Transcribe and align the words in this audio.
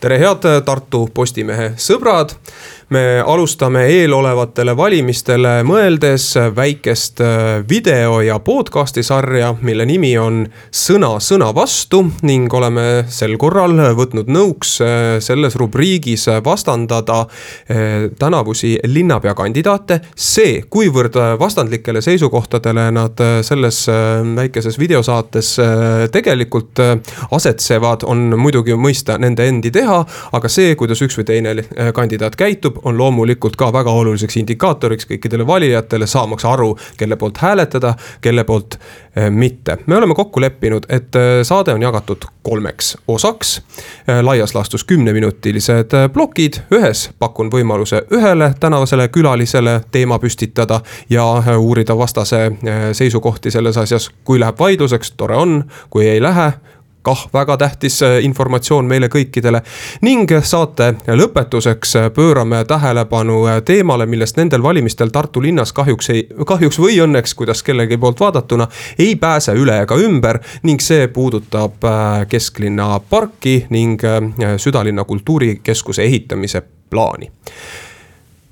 tere, 0.00 0.16
head 0.18 0.46
Tartu 0.64 1.04
Postimehe 1.14 1.74
sõbrad 1.80 2.32
me 2.90 3.22
alustame 3.26 3.84
eelolevatele 3.86 4.72
valimistele 4.76 5.60
mõeldes 5.62 6.24
väikest 6.56 7.20
äh, 7.22 7.60
video 7.68 8.16
ja 8.26 8.40
podcast'i 8.42 9.04
sarja, 9.06 9.52
mille 9.62 9.84
nimi 9.86 10.10
on 10.18 10.40
Sõna 10.74 11.12
sõna 11.22 11.52
vastu 11.54 12.00
ning 12.26 12.50
oleme 12.54 13.04
sel 13.10 13.36
korral 13.38 13.76
võtnud 13.94 14.30
nõuks 14.34 14.72
äh, 14.82 14.94
selles 15.22 15.54
rubriigis 15.60 16.26
vastandada 16.44 17.20
äh, 17.20 18.08
tänavusi 18.18 18.72
linnapea 18.82 19.36
kandidaate. 19.38 20.00
see, 20.16 20.64
kuivõrd 20.70 21.14
vastandlikele 21.38 22.02
seisukohtadele 22.02 22.88
nad 22.90 23.22
selles 23.46 23.84
väikeses 24.36 24.78
videosaates 24.78 25.52
tegelikult 26.12 26.80
asetsevad, 27.30 28.02
on 28.02 28.34
muidugi 28.38 28.74
mõista 28.74 29.18
nende 29.18 29.46
endi 29.46 29.70
teha, 29.70 30.02
aga 30.32 30.48
see, 30.48 30.74
kuidas 30.74 31.02
üks 31.02 31.18
või 31.20 31.28
teine 31.28 31.54
kandidaat 31.94 32.36
käitub, 32.40 32.79
on 32.82 32.98
loomulikult 32.98 33.56
ka 33.56 33.72
väga 33.72 33.90
oluliseks 33.90 34.36
indikaatoriks 34.36 35.06
kõikidele 35.10 35.46
valijatele, 35.46 36.06
saamaks 36.06 36.44
aru, 36.44 36.74
kelle 36.96 37.16
poolt 37.16 37.38
hääletada, 37.38 37.94
kelle 38.20 38.44
poolt 38.44 38.78
eh, 39.16 39.30
mitte. 39.30 39.78
me 39.86 39.96
oleme 39.96 40.14
kokku 40.14 40.40
leppinud, 40.40 40.86
et 40.88 41.14
eh, 41.16 41.42
saade 41.42 41.74
on 41.74 41.82
jagatud 41.82 42.24
kolmeks 42.42 42.96
osaks. 43.08 43.62
Eh, 44.08 44.22
laias 44.22 44.54
laastus 44.54 44.84
kümneminutilised 44.84 45.96
plokid, 46.12 46.62
ühes 46.74 47.10
pakun 47.18 47.50
võimaluse 47.52 48.04
ühele 48.12 48.54
tänavasele 48.60 49.08
külalisele 49.08 49.80
teema 49.90 50.18
püstitada 50.18 50.80
ja 51.10 51.24
uurida 51.58 51.96
vastase 51.98 52.50
seisukohti 52.92 53.50
selles 53.50 53.76
asjas. 53.76 54.10
kui 54.24 54.40
läheb 54.40 54.58
vaidluseks, 54.58 55.12
tore 55.16 55.36
on, 55.36 55.64
kui 55.90 56.08
ei 56.08 56.22
lähe 56.22 56.52
kah 57.02 57.28
väga 57.32 57.56
tähtis 57.56 58.02
äh, 58.02 58.24
informatsioon 58.24 58.84
meile 58.84 59.08
kõikidele. 59.08 59.62
ning 60.02 60.30
saate 60.42 60.94
lõpetuseks 61.06 61.96
äh, 61.96 62.10
pöörame 62.12 62.64
tähelepanu 62.64 63.46
äh, 63.46 63.62
teemale, 63.64 64.06
millest 64.06 64.36
nendel 64.36 64.62
valimistel 64.62 65.08
Tartu 65.08 65.42
linnas 65.42 65.72
kahjuks 65.72 66.10
ei, 66.10 66.26
kahjuks 66.46 66.78
või 66.78 67.00
õnneks, 67.00 67.34
kuidas 67.34 67.62
kellegi 67.62 67.96
poolt 67.96 68.20
vaadatuna, 68.20 68.68
ei 68.98 69.16
pääse 69.16 69.52
üle 69.52 69.80
ega 69.82 69.96
ümber. 69.96 70.40
ning 70.62 70.80
see 70.80 71.08
puudutab 71.08 71.84
kesklinna 72.28 73.00
parki 73.10 73.66
ning 73.70 74.02
südalinna 74.56 75.04
kultuurikeskuse 75.04 76.02
ehitamise 76.02 76.62
plaani 76.90 77.30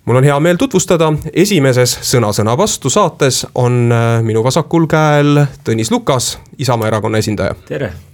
mul 0.04 0.16
on 0.16 0.24
hea 0.24 0.40
meel 0.40 0.56
tutvustada, 0.56 1.12
esimeses 1.32 1.98
Sõna 2.02 2.32
sõna 2.32 2.56
vastu 2.56 2.90
saates 2.90 3.44
on 3.54 3.92
minu 4.24 4.44
vasakul 4.44 4.88
käel 4.88 5.44
Tõnis 5.64 5.92
Lukas, 5.92 6.38
Isamaa 6.58 6.88
erakonna 6.88 7.18
esindaja. 7.18 7.54
tere 7.68 8.07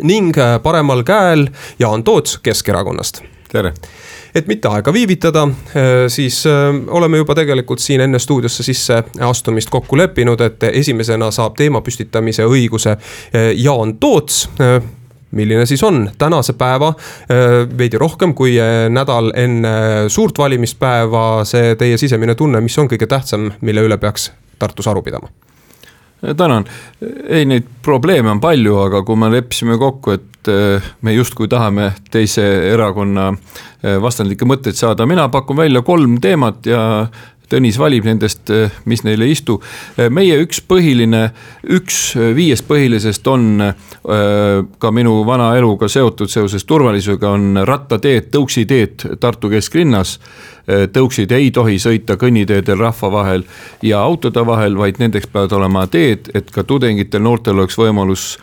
ning 0.00 0.32
äh, 0.38 0.62
paremal 0.62 1.02
käel 1.02 1.48
Jaan 1.78 2.04
Toots 2.04 2.38
Keskerakonnast. 2.38 3.22
tere 3.52 3.74
et 4.34 4.48
mitte 4.50 4.66
aega 4.68 4.92
viivitada, 4.92 5.44
äh, 5.46 6.08
siis 6.08 6.46
äh, 6.46 6.74
oleme 6.88 7.20
juba 7.20 7.34
tegelikult 7.34 7.78
siin 7.78 8.00
enne 8.00 8.18
stuudiosse 8.18 8.62
sisse 8.62 9.02
astumist 9.20 9.70
kokku 9.70 9.96
leppinud, 9.96 10.40
et 10.40 10.62
esimesena 10.72 11.30
saab 11.30 11.54
teema 11.56 11.80
püstitamise 11.80 12.46
õiguse 12.48 12.96
Jaan 13.54 13.96
Toots 14.00 14.48
milline 15.34 15.66
siis 15.66 15.82
on 15.82 16.10
tänase 16.18 16.52
päeva 16.54 16.92
veidi 17.78 17.98
rohkem 17.98 18.34
kui 18.34 18.54
nädal 18.90 19.32
enne 19.36 19.74
suurt 20.08 20.38
valimispäeva 20.38 21.42
see 21.44 21.74
teie 21.78 21.98
sisemine 21.98 22.34
tunne, 22.34 22.60
mis 22.62 22.78
on 22.78 22.90
kõige 22.90 23.10
tähtsam, 23.10 23.50
mille 23.60 23.82
üle 23.86 23.98
peaks 23.98 24.30
Tartus 24.58 24.86
aru 24.88 25.02
pidama? 25.02 25.43
Tänan, 26.36 26.64
ei 27.28 27.44
neid 27.48 27.66
probleeme 27.82 28.30
on 28.32 28.40
palju, 28.40 28.78
aga 28.86 29.02
kui 29.04 29.18
me 29.20 29.30
leppisime 29.32 29.76
kokku, 29.80 30.14
et 30.16 30.50
eh, 30.52 30.92
me 31.04 31.14
justkui 31.14 31.48
tahame 31.52 31.90
teise 32.10 32.44
erakonna 32.72 33.30
eh, 33.34 33.98
vastandlikke 34.02 34.48
mõtteid 34.48 34.78
saada, 34.78 35.06
mina 35.06 35.28
pakun 35.32 35.60
välja 35.60 35.84
kolm 35.84 36.18
teemat 36.24 36.66
ja 36.66 36.84
Tõnis 37.50 37.76
valib 37.78 38.06
nendest, 38.08 38.48
eh, 38.50 38.70
mis 38.84 39.04
neile 39.04 39.24
ei 39.24 39.34
istu. 39.34 39.60
meie 40.10 40.36
üks 40.42 40.60
põhiline, 40.60 41.30
üks 41.70 42.16
viiest 42.34 42.66
põhilisest 42.68 43.26
on 43.30 43.74
ka 44.78 44.90
minu 44.90 45.24
vana 45.26 45.54
eluga 45.56 45.88
seotud 45.88 46.28
seoses 46.28 46.64
turvalisusega, 46.64 47.30
on 47.30 47.60
rattateed, 47.64 48.30
tõuksiteed 48.32 49.18
Tartu 49.20 49.48
kesklinnas 49.48 50.18
tõuksid 50.66 51.32
ei 51.32 51.50
tohi 51.50 51.78
sõita 51.78 52.16
kõnniteedel 52.20 52.78
rahva 52.80 53.10
vahel 53.12 53.44
ja 53.82 54.00
autode 54.00 54.44
vahel, 54.46 54.76
vaid 54.76 54.98
nendeks 54.98 55.28
peavad 55.32 55.52
olema 55.52 55.86
teed, 55.86 56.30
et 56.34 56.50
ka 56.50 56.64
tudengitel, 56.64 57.22
noortel 57.22 57.58
oleks 57.58 57.78
võimalus 57.78 58.34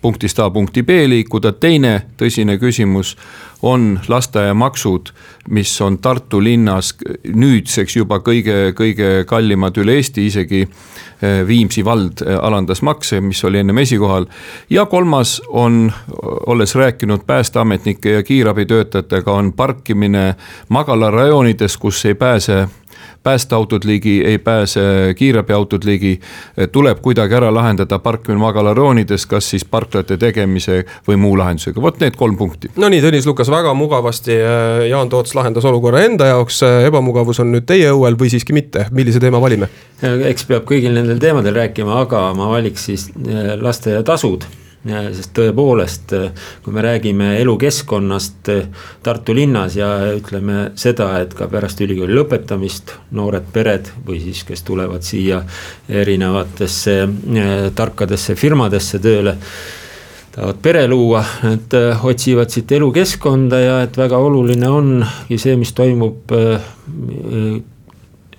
punktist 0.00 0.38
A 0.38 0.50
punkti 0.50 0.82
B 0.82 1.04
liikuda, 1.06 1.52
teine 1.52 2.00
tõsine 2.18 2.56
küsimus 2.58 3.16
on 3.62 4.00
lasteaiamaksud, 4.08 5.10
mis 5.50 5.72
on 5.80 5.98
Tartu 5.98 6.40
linnas 6.42 6.94
nüüdseks 7.24 7.96
juba 7.96 8.20
kõige, 8.24 8.72
kõige 8.76 9.24
kallimad 9.28 9.76
üle 9.80 9.98
Eesti, 10.00 10.24
isegi 10.26 10.62
eh, 10.64 11.42
Viimsi 11.46 11.84
vald 11.84 12.24
eh, 12.24 12.38
alandas 12.40 12.80
makse, 12.82 13.20
mis 13.20 13.44
oli 13.44 13.60
ennem 13.60 13.78
esikohal. 13.78 14.26
ja 14.70 14.86
kolmas 14.86 15.42
on, 15.48 15.92
olles 16.46 16.74
rääkinud 16.74 17.26
päästeametnike 17.26 18.10
ja 18.10 18.22
kiirabitöötajatega, 18.22 19.32
on 19.32 19.52
parkimine 19.52 20.34
magalarajoonides, 20.68 21.76
kus 21.76 22.04
ei 22.04 22.14
pääse 22.14 22.68
päästeautod 23.22 23.84
ligi, 23.84 24.20
ei 24.24 24.38
pääse 24.38 24.80
kiirabiautod 25.16 25.84
ligi. 25.84 26.20
tuleb 26.72 26.98
kuidagi 27.02 27.34
ära 27.34 27.54
lahendada 27.54 27.98
parkimine 27.98 28.40
magalaroonides, 28.40 29.26
kas 29.26 29.50
siis 29.50 29.64
parklate 29.64 30.16
tegemise 30.16 30.84
või 31.08 31.16
muu 31.16 31.36
lahendusega, 31.38 31.82
vot 31.82 32.00
need 32.00 32.16
kolm 32.16 32.36
punkti. 32.36 32.70
no 32.76 32.88
nii, 32.88 33.02
Tõnis 33.04 33.26
Lukas 33.26 33.50
väga 33.50 33.74
mugavasti, 33.74 34.36
äh, 34.36 34.86
Jaan 34.88 35.08
Toots 35.08 35.34
lahendas 35.34 35.64
olukorra 35.64 36.04
enda 36.04 36.30
jaoks, 36.32 36.62
äh, 36.62 36.86
ebamugavus 36.88 37.40
on 37.40 37.52
nüüd 37.52 37.66
teie 37.66 37.90
õuel 37.92 38.18
või 38.20 38.30
siiski 38.32 38.56
mitte, 38.56 38.86
millise 38.90 39.20
teema 39.20 39.40
valime? 39.40 39.68
eks 40.00 40.46
peab 40.48 40.64
kõigil 40.68 40.94
nendel 40.96 41.20
teemadel 41.20 41.54
rääkima, 41.54 42.00
aga 42.06 42.30
ma 42.36 42.48
valiks 42.48 42.88
siis 42.88 43.10
lasteaiatasud 43.60 44.48
sest 44.84 45.34
tõepoolest, 45.36 46.14
kui 46.64 46.72
me 46.72 46.84
räägime 46.84 47.34
elukeskkonnast 47.42 48.48
Tartu 49.04 49.34
linnas 49.36 49.76
ja 49.76 49.90
ütleme 50.16 50.70
seda, 50.80 51.10
et 51.20 51.34
ka 51.36 51.50
pärast 51.52 51.80
ülikooli 51.84 52.16
lõpetamist 52.16 52.94
noored 53.16 53.50
pered 53.52 53.90
või 54.06 54.22
siis, 54.22 54.40
kes 54.48 54.64
tulevad 54.64 55.04
siia 55.04 55.42
erinevatesse 55.88 56.96
eh, 57.02 57.68
tarkadesse 57.76 58.36
firmadesse 58.40 59.02
tööle 59.04 59.36
tahavad 60.30 60.60
pere 60.62 60.86
luua, 60.88 61.24
et 61.50 61.74
eh, 61.74 62.06
otsivad 62.06 62.52
siit 62.52 62.72
elukeskkonda 62.72 63.60
ja 63.60 63.76
et 63.84 63.96
väga 63.98 64.18
oluline 64.22 64.70
ongi 64.70 65.38
see, 65.40 65.56
mis 65.60 65.74
toimub 65.76 66.32
eh, 66.36 66.70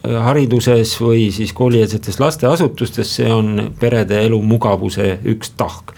hariduses 0.02 0.96
või 1.02 1.30
siis 1.34 1.54
koolieelsetes 1.54 2.20
lasteasutustes, 2.20 3.16
see 3.20 3.32
on 3.32 3.72
perede 3.80 4.24
elu 4.26 4.42
mugavuse 4.42 5.20
üks 5.30 5.54
tahk 5.58 5.94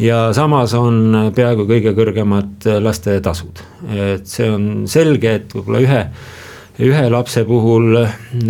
ja 0.00 0.30
samas 0.36 0.74
on 0.76 1.32
peaaegu 1.36 1.66
kõige 1.68 1.94
kõrgemad 1.96 2.68
lastetasud, 2.84 3.62
et 3.92 4.28
see 4.28 4.48
on 4.50 4.68
selge, 4.90 5.34
et 5.40 5.56
võib-olla 5.56 5.82
ühe 5.84 6.04
ühe 6.80 7.02
lapse 7.12 7.42
puhul 7.44 7.98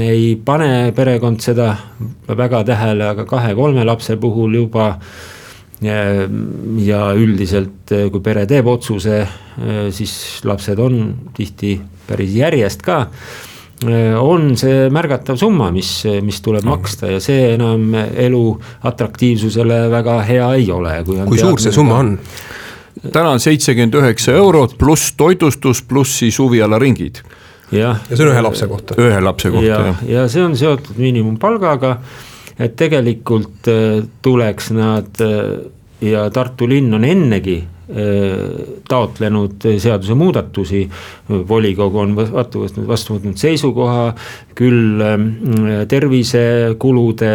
ei 0.05 0.37
pane 0.45 0.93
perekond 0.95 1.43
seda 1.43 1.73
väga 2.29 2.63
tähele, 2.69 3.09
aga 3.11 3.27
kahe-kolme 3.27 3.85
lapse 3.87 4.17
puhul 4.21 4.55
juba. 4.63 4.97
ja 5.81 7.01
üldiselt, 7.17 7.89
kui 7.89 8.21
pere 8.21 8.43
teeb 8.47 8.67
otsuse, 8.69 9.23
siis 9.91 10.45
lapsed 10.45 10.79
on 10.79 10.99
tihti 11.33 11.79
päris 12.07 12.35
järjest 12.37 12.83
ka 12.85 13.07
on 14.21 14.57
see 14.61 14.89
märgatav 14.93 15.39
summa, 15.41 15.71
mis, 15.73 16.05
mis 16.23 16.41
tuleb 16.45 16.67
no. 16.67 16.77
maksta 16.77 17.09
ja 17.15 17.21
see 17.23 17.55
enam 17.55 17.95
elu 17.97 18.45
atraktiivsusele 18.91 19.87
väga 19.93 20.21
hea 20.29 20.49
ei 20.59 20.71
ole. 20.73 20.99
kui, 21.07 21.21
kui 21.31 21.41
suur 21.41 21.61
see 21.63 21.73
summa 21.73 22.01
on? 22.03 22.17
täna 23.13 23.31
on 23.31 23.41
seitsekümmend 23.41 23.95
üheksa 23.95 24.35
eurot 24.37 24.77
pluss 24.79 25.15
toitlustus, 25.17 25.83
pluss 25.83 26.19
siis 26.19 26.39
huvialaringid. 26.39 27.23
ja, 27.73 27.97
ja 28.11 28.17
see 28.17 28.27
on 28.27 28.35
ühe 28.35 28.43
lapse 28.45 28.69
kohta. 28.69 28.97
ühe 29.01 29.21
lapse 29.25 29.51
kohta 29.51 29.67
ja, 29.67 29.81
jah. 29.87 30.07
ja 30.09 30.29
see 30.29 30.45
on 30.45 30.57
seotud 30.59 31.01
miinimumpalgaga, 31.01 31.97
et 32.59 32.77
tegelikult 32.77 33.71
äh, 33.71 34.01
tuleks 34.23 34.73
nad 34.77 35.25
äh, 35.25 35.61
ja 36.01 36.29
Tartu 36.31 36.69
linn 36.69 36.95
on 36.95 37.05
ennegi 37.05 37.61
taotlenud 38.89 39.65
seadusemuudatusi. 39.79 40.83
volikogu 41.49 41.99
on 41.99 42.15
vastu 42.17 42.65
võtnud, 42.65 42.87
vastu 42.87 43.17
võtnud 43.17 43.39
seisukoha 43.41 44.15
küll 44.59 45.03
ähm, 45.05 45.29
tervisekulude, 45.89 47.33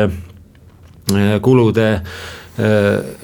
äh, 1.12 1.38
kulude 1.42 1.88
äh, 1.94 2.04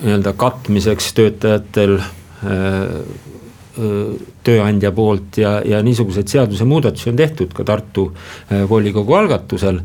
nii-öelda 0.04 0.34
katmiseks 0.38 1.12
töötajatel 1.18 2.00
äh, 2.00 2.96
tööandja 4.44 4.92
poolt 4.92 5.38
ja, 5.40 5.60
ja 5.66 5.80
niisuguseid 5.86 6.28
seadusemuudatusi 6.28 7.14
on 7.14 7.20
tehtud 7.22 7.54
ka 7.56 7.64
Tartu 7.64 8.10
volikogu 8.70 9.16
algatusel 9.16 9.80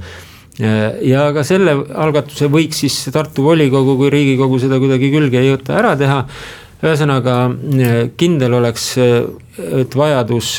ja 1.06 1.28
ka 1.32 1.44
selle 1.46 1.76
algatuse 1.94 2.49
võiks 2.50 2.82
siis 2.82 2.96
Tartu 3.14 3.44
volikogu, 3.46 3.94
kui 4.00 4.10
riigikogu 4.10 4.58
seda 4.58 4.81
kuidagi 4.82 5.12
külge 5.14 5.38
ei 5.38 5.52
võta, 5.54 5.76
ära 5.78 5.94
teha 6.00 6.19
ühesõnaga 6.84 7.38
kindel 8.17 8.58
oleks, 8.58 8.93
et 8.99 9.96
vajadus 9.96 10.56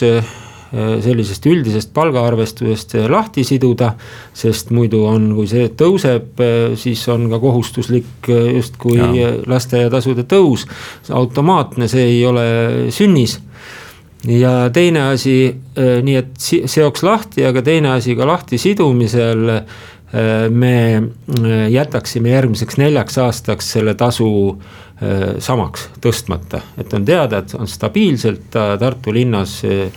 sellisest 0.68 1.46
üldisest 1.48 1.94
palgaarvestusest 1.96 2.98
lahti 3.10 3.44
siduda. 3.48 3.94
sest 4.34 4.70
muidu 4.76 5.06
on, 5.08 5.30
kui 5.36 5.48
see 5.48 5.70
tõuseb, 5.70 6.42
siis 6.76 7.08
on 7.08 7.30
ka 7.30 7.40
kohustuslik 7.40 8.28
justkui 8.28 9.00
lasteaiatasude 9.48 10.24
tõus. 10.24 10.68
automaatne, 11.10 11.88
see 11.88 12.04
ei 12.04 12.26
ole 12.26 12.48
sünnis 12.92 13.40
ja 14.28 14.70
teine 14.74 15.12
asi, 15.14 15.56
nii 15.78 16.16
et 16.16 16.34
seoks 16.66 17.04
lahti, 17.04 17.46
aga 17.46 17.62
teine 17.62 17.94
asi 17.96 18.16
ka 18.16 18.28
lahti 18.28 18.58
sidumisel 18.58 19.62
me 20.50 21.04
jätaksime 21.70 22.32
järgmiseks 22.32 22.78
neljaks 22.80 23.18
aastaks 23.18 23.72
selle 23.76 23.94
tasu 24.00 24.30
samaks 25.40 25.84
tõstmata, 26.02 26.64
et 26.82 26.94
on 26.98 27.04
teada, 27.06 27.44
et 27.44 27.52
on 27.54 27.68
stabiilselt 27.70 28.48
Tartu 28.50 29.14
linnas 29.14 29.60
Äh, 29.62 29.92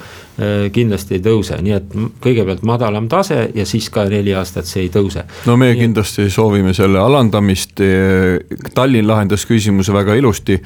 kindlasti 0.72 1.18
ei 1.18 1.22
tõuse, 1.24 1.58
nii 1.60 1.74
et 1.76 1.96
kõigepealt 2.22 2.62
madalam 2.64 3.08
tase 3.12 3.50
ja 3.54 3.66
siis 3.68 3.90
ka 3.92 4.06
neli 4.08 4.32
aastat 4.36 4.68
see 4.68 4.86
ei 4.86 4.92
tõuse. 4.92 5.26
no 5.46 5.56
me 5.60 5.72
nii 5.72 5.82
kindlasti 5.82 6.28
et... 6.28 6.32
soovime 6.32 6.74
selle 6.76 7.00
alandamist. 7.02 7.82
Tallinn 8.74 9.08
lahendas 9.08 9.44
küsimuse 9.48 9.92
väga 9.92 10.14
ilusti 10.16 10.56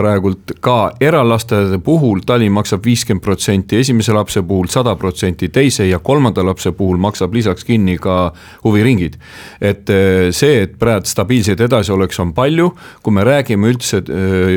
praegult 0.00 0.54
ka 0.64 0.92
eralasteaedade 1.02 1.80
puhul 1.84 2.22
Tallinn 2.26 2.54
maksab 2.54 2.84
viiskümmend 2.86 3.22
protsenti 3.24 3.80
esimese 3.80 4.14
lapse 4.16 4.42
puhul, 4.46 4.68
sada 4.72 4.94
protsenti 4.96 5.50
teise 5.52 5.86
ja 5.88 5.98
kolmanda 5.98 6.44
lapse 6.46 6.72
puhul 6.76 7.00
maksab 7.00 7.34
lisaks 7.34 7.66
kinni 7.68 7.98
ka 8.00 8.32
huviringid. 8.64 9.18
et 9.60 9.90
eh, 9.90 10.30
see, 10.32 10.62
et 10.64 10.78
praegu 10.78 11.06
stabiilseid 11.06 11.60
edasioleks 11.60 12.20
on 12.22 12.32
palju, 12.36 12.70
kui 13.02 13.14
me 13.14 13.24
räägime 13.24 13.68
üldse 13.70 14.02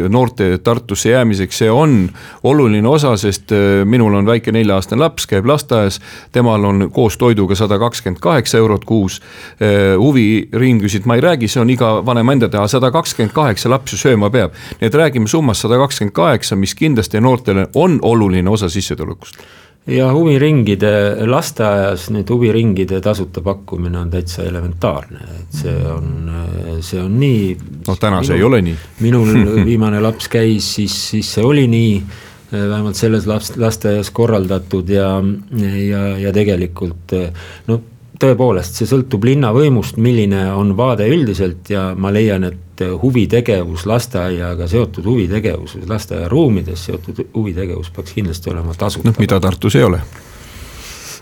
noorte 0.09 0.57
Tartusse 0.63 1.09
jäämiseks, 1.11 1.57
see 1.63 1.71
on 1.71 2.07
oluline 2.43 2.87
osa, 2.87 3.15
sest 3.17 3.51
minul 3.85 4.13
on 4.15 4.25
väike 4.25 4.52
nelja-aastane 4.53 5.01
laps, 5.01 5.27
käib 5.29 5.47
lasteaias. 5.49 5.99
temal 6.31 6.63
on 6.65 6.89
koos 6.91 7.17
toiduga 7.17 7.55
sada 7.55 7.79
kakskümmend 7.79 8.21
kaheksa 8.21 8.57
eurot 8.57 8.85
kuus. 8.85 9.21
huviringisid 9.97 11.05
ma 11.05 11.15
ei 11.15 11.21
räägi, 11.21 11.47
see 11.47 11.61
on 11.61 11.69
iga 11.69 11.95
vanema 12.05 12.33
enda 12.33 12.49
teha, 12.49 12.67
sada 12.67 12.91
kakskümmend 12.91 13.33
kaheksa 13.33 13.69
laps 13.69 13.93
ju 13.93 13.97
sööma 13.97 14.29
peab, 14.29 14.55
nii 14.79 14.87
et 14.87 14.95
räägime 14.95 15.27
summas 15.27 15.61
sada 15.61 15.77
kakskümmend 15.81 16.15
kaheksa, 16.15 16.55
mis 16.55 16.75
kindlasti 16.75 17.21
noortele 17.21 17.67
on 17.73 17.99
oluline 18.01 18.49
osa 18.49 18.69
sissetulekust 18.69 19.43
ja 19.87 20.07
huviringide, 20.13 20.91
lasteaias 21.27 22.07
nüüd 22.13 22.29
huviringide 22.31 23.01
tasuta 23.03 23.41
pakkumine 23.43 23.99
on 23.99 24.11
täitsa 24.13 24.45
elementaarne, 24.47 25.23
et 25.39 25.57
see 25.59 25.75
on, 25.91 26.29
see 26.79 27.01
on 27.03 27.17
nii. 27.19 27.49
noh, 27.87 27.99
täna 27.99 28.21
see 28.23 28.37
ei 28.39 28.45
ole 28.47 28.61
nii. 28.63 28.75
minul 29.03 29.33
viimane 29.69 29.99
laps 30.03 30.29
käis, 30.31 30.73
siis, 30.77 30.95
siis 31.09 31.33
see 31.35 31.43
oli 31.45 31.67
nii, 31.67 31.97
vähemalt 32.53 32.99
selles 32.99 33.27
laps, 33.27 33.55
lasteaias 33.57 34.11
korraldatud 34.13 34.89
ja, 34.89 35.09
ja, 35.87 36.03
ja 36.21 36.33
tegelikult 36.35 37.15
no 37.67 37.79
tõepoolest, 38.23 38.77
see 38.77 38.87
sõltub 38.87 39.25
linnavõimust, 39.27 39.97
milline 40.01 40.45
on 40.53 40.75
vaade 40.77 41.07
üldiselt 41.11 41.69
ja 41.73 41.89
ma 41.97 42.11
leian, 42.13 42.45
et 42.47 42.83
huvitegevus, 43.01 43.87
lasteaiaga 43.89 44.67
seotud 44.69 45.05
huvitegevus, 45.07 45.77
lasteaiaruumides 45.89 46.85
seotud 46.89 47.25
huvitegevus 47.33 47.89
peaks 47.95 48.15
kindlasti 48.17 48.53
olema 48.53 48.77
tasuta. 48.77 49.09
noh, 49.09 49.19
mida 49.19 49.39
Tartus 49.43 49.75
ei 49.79 49.83
ole 49.89 50.01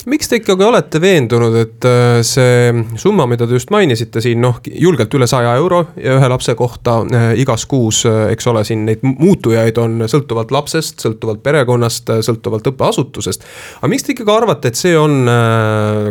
miks 0.10 0.30
te 0.30 0.40
ikkagi 0.40 0.66
olete 0.66 1.00
veendunud, 1.02 1.56
et 1.62 1.86
äh, 1.86 2.22
see 2.26 2.72
summa, 3.00 3.28
mida 3.30 3.46
te 3.48 3.58
just 3.58 3.70
mainisite 3.74 4.22
siin, 4.24 4.42
noh, 4.42 4.58
julgelt 4.66 5.14
üle 5.18 5.28
saja 5.30 5.54
euro 5.60 5.84
ühe 6.00 6.30
lapse 6.32 6.56
kohta 6.58 6.98
äh, 7.06 7.28
igas 7.42 7.68
kuus, 7.70 8.02
äh, 8.10 8.32
eks 8.34 8.50
ole, 8.50 8.64
siin 8.68 8.86
neid 8.88 9.04
muutujaid 9.06 9.78
on 9.82 10.06
sõltuvalt 10.12 10.54
lapsest, 10.54 11.04
sõltuvalt 11.04 11.44
perekonnast, 11.46 12.10
sõltuvalt 12.26 12.72
õppeasutusest. 12.72 13.46
aga 13.80 13.92
miks 13.92 14.08
te 14.08 14.16
ikkagi 14.16 14.34
arvate, 14.34 14.72
et 14.72 14.80
see 14.80 14.96
on 14.98 15.28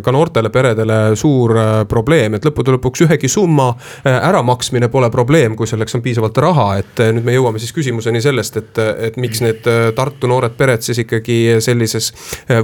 ka 0.05 0.13
noortele 0.15 0.51
peredele 0.55 0.99
suur 1.19 1.55
probleem, 1.91 2.37
et 2.37 2.47
lõppude 2.47 2.75
lõpuks 2.77 3.05
ühegi 3.07 3.31
summa 3.31 3.73
äramaksmine 4.07 4.91
pole 4.93 5.11
probleem, 5.11 5.57
kui 5.59 5.69
selleks 5.71 5.97
on 5.99 6.05
piisavalt 6.05 6.39
raha, 6.43 6.69
et 6.83 7.03
nüüd 7.17 7.27
me 7.27 7.35
jõuame 7.35 7.63
siis 7.63 7.75
küsimuseni 7.77 8.23
sellest, 8.23 8.61
et, 8.61 8.83
et 9.11 9.19
miks 9.21 9.43
need 9.45 9.67
Tartu 9.97 10.29
noored 10.31 10.55
pered 10.59 10.85
siis 10.85 11.03
ikkagi 11.03 11.61
sellises 11.63 12.11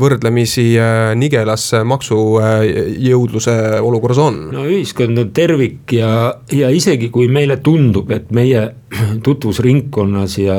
võrdlemisi 0.01 0.67
nigelas 1.21 1.69
maksujõudluse 1.85 3.57
olukorras 3.81 4.21
on? 4.23 4.41
no 4.55 4.67
ühiskond 4.69 5.19
on 5.23 5.31
tervik 5.37 5.97
ja, 5.97 6.11
ja 6.53 6.71
isegi 6.75 7.11
kui 7.15 7.29
meile 7.33 7.59
tundub, 7.65 8.11
et 8.15 8.31
meie 8.35 8.67
tutvusringkonnas 9.27 10.39
ja, 10.39 10.57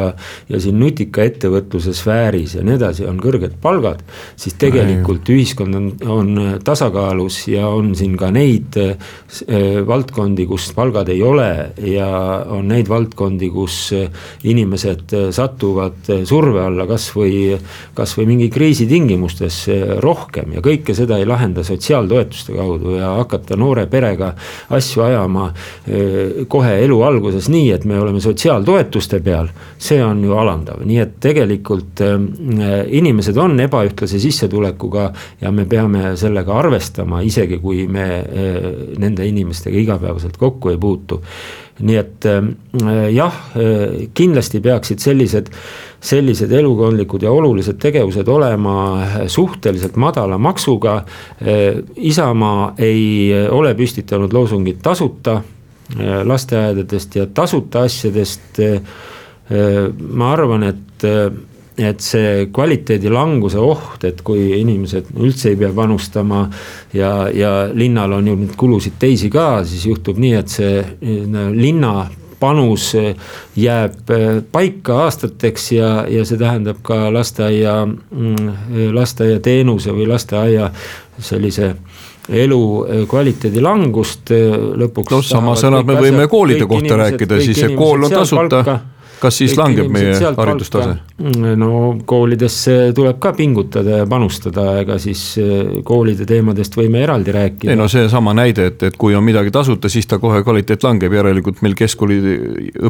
ja 0.49 0.59
siin 0.61 0.79
nutika 0.79 1.23
ettevõtluse 1.25 1.93
sfääris 1.95 2.57
ja 2.57 2.65
nii 2.65 2.75
edasi 2.77 3.07
on 3.07 3.19
kõrged 3.21 3.57
palgad, 3.63 4.03
siis 4.39 4.57
tegelikult 4.59 5.29
Ai. 5.29 5.37
ühiskond 5.37 5.77
on, 5.77 5.89
on 6.11 6.59
tasakaalus 6.65 7.43
ja 7.51 7.67
on 7.71 7.93
siin 7.97 8.17
ka 8.19 8.31
neid 8.33 8.77
äh, 8.81 8.95
valdkondi, 9.87 10.47
kus 10.49 10.69
palgad 10.75 11.09
ei 11.13 11.21
ole 11.23 11.49
ja 11.87 12.09
on 12.53 12.67
neid 12.71 12.89
valdkondi, 12.91 13.49
kus 13.53 13.77
inimesed 14.47 15.15
satuvad 15.35 16.11
surve 16.27 16.63
alla 16.65 16.87
kasvõi, 16.89 17.57
kasvõi 17.97 18.27
mingi 18.29 18.49
kriisi 18.53 18.87
tingimustes 18.89 19.63
rohkem 20.03 20.46
rohkem 20.47 20.55
ja 20.55 20.61
kõike 20.61 20.95
seda 20.95 21.17
ei 21.17 21.25
lahenda 21.25 21.63
sotsiaaltoetuste 21.63 22.55
kaudu 22.55 22.97
ja 22.97 23.17
hakata 23.17 23.57
noore 23.57 23.87
perega 23.87 24.33
asju 24.69 25.03
ajama 25.03 25.51
eh, 25.87 26.45
kohe 26.47 26.83
elu 26.83 27.01
alguses 27.03 27.49
nii, 27.49 27.71
et 27.71 27.85
me 27.85 27.99
oleme 27.99 28.19
sotsiaaltoetuste 28.19 29.19
peal, 29.21 29.49
see 29.77 30.01
on 30.03 30.23
ju 30.23 30.33
alandav, 30.37 30.83
nii 30.85 30.99
et 30.99 31.19
tegelikult 31.19 32.01
eh, 32.01 32.17
inimesed 32.87 33.37
on 33.37 33.59
ebaühtlase 33.59 34.19
sissetulekuga 34.19 35.11
ja 35.41 35.51
me 35.51 35.65
peame 35.65 36.15
sellega 36.17 36.57
arvestama, 36.57 37.21
isegi 37.21 37.59
kui 37.59 37.87
me 37.87 38.07
eh, 38.19 38.73
nende 38.97 39.27
inimestega 39.27 39.77
igapäevaselt 39.77 40.37
kokku 40.37 40.69
ei 40.69 40.77
puutu 40.77 41.21
nii 41.79 41.97
et 41.99 42.25
jah, 43.13 43.35
kindlasti 44.17 44.61
peaksid 44.63 45.03
sellised 45.03 45.51
sellised 46.07 46.51
elukondlikud 46.51 47.23
ja 47.25 47.31
olulised 47.31 47.79
tegevused 47.81 48.27
olema 48.29 48.75
suhteliselt 49.27 49.95
madala 49.95 50.37
maksuga. 50.37 51.01
Isamaa 51.95 52.73
ei 52.77 53.31
ole 53.49 53.73
püstitanud 53.75 54.33
loosungit 54.33 54.81
tasuta 54.83 55.41
lasteaedadest 56.23 57.15
ja 57.15 57.27
tasuta 57.33 57.87
asjadest. 57.87 58.61
ma 60.11 60.31
arvan, 60.33 60.63
et 60.63 61.03
et 61.77 62.01
see 62.01 62.47
kvaliteedi 62.53 63.09
languse 63.13 63.59
oht, 63.61 64.03
et 64.07 64.21
kui 64.25 64.49
inimesed 64.59 65.11
üldse 65.17 65.51
ei 65.51 65.59
pea 65.59 65.69
panustama 65.75 66.47
ja, 66.93 67.29
ja 67.29 67.51
linnal 67.73 68.17
on 68.17 68.31
ju 68.31 68.37
neid 68.39 68.55
kulusid 68.57 68.97
teisi 68.99 69.29
ka, 69.33 69.63
siis 69.67 69.85
juhtub 69.85 70.17
nii, 70.21 70.33
et 70.39 70.49
see 70.49 70.81
linna 71.53 72.07
panus 72.39 72.95
eh, 72.95 73.15
jääb 73.55 74.11
eh, 74.13 74.27
paika 74.51 75.01
aastateks 75.05 75.71
ja, 75.71 75.91
ja 76.09 76.25
see 76.25 76.39
tähendab 76.39 76.81
ka 76.85 77.07
lasteaia, 77.13 77.79
mm, 77.85 78.49
eh, 78.49 78.91
lasteaiateenuse 78.93 79.95
või 79.95 80.09
lasteaia 80.09 80.69
sellise 81.17 81.73
elu 82.27 82.61
kvaliteedi 83.07 83.61
langust 83.63 84.29
lõpuks. 84.29 85.13
noh, 85.15 85.23
sama 85.23 85.55
sõna 85.55 85.79
me 85.87 85.95
võime 85.95 86.27
koolide 86.27 86.67
kohta 86.67 86.97
rääkida, 86.99 87.39
siis 87.41 87.63
kool 87.77 88.03
on 88.03 88.11
tasuta 88.11 88.79
kas 89.21 89.37
siis 89.41 89.55
langeb 89.57 89.89
meie 89.93 90.15
haridustase? 90.37 90.97
no 91.57 91.71
koolidesse 92.05 92.75
tuleb 92.95 93.19
ka 93.21 93.33
pingutada 93.37 94.01
ja 94.01 94.07
panustada, 94.09 94.67
ega 94.81 94.97
siis 95.01 95.21
eh, 95.41 95.79
koolide 95.87 96.27
teemadest 96.29 96.77
võime 96.77 97.01
eraldi 97.05 97.33
rääkida. 97.35 97.73
ei 97.73 97.79
no 97.79 97.87
seesama 97.91 98.35
näide, 98.37 98.69
et, 98.71 98.83
et 98.91 98.99
kui 98.99 99.15
on 99.17 99.25
midagi 99.25 99.53
tasuta, 99.53 99.89
siis 99.89 100.07
ta 100.09 100.19
kohe 100.21 100.43
kvaliteet 100.45 100.85
langeb, 100.85 101.15
järelikult 101.17 101.63
meil 101.65 101.77
keskkooli 101.77 102.19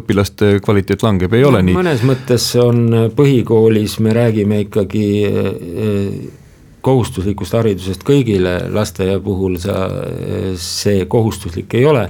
õpilaste 0.01 0.57
kvaliteet 0.63 1.05
langeb, 1.07 1.37
ei 1.37 1.47
ole 1.47 1.61
no, 1.61 1.69
nii. 1.69 1.77
mõnes 1.79 2.03
mõttes 2.07 2.49
on 2.61 2.83
põhikoolis, 3.15 3.99
me 4.03 4.15
räägime 4.17 4.65
ikkagi 4.67 5.07
äh, 5.27 6.11
kohustuslikust 6.85 7.55
haridusest 7.57 8.03
kõigile, 8.07 8.53
lasteaia 8.73 9.19
puhul 9.23 9.57
sa, 9.61 9.75
see 10.61 11.05
kohustuslik 11.09 11.73
ei 11.77 11.85
ole. 11.89 12.05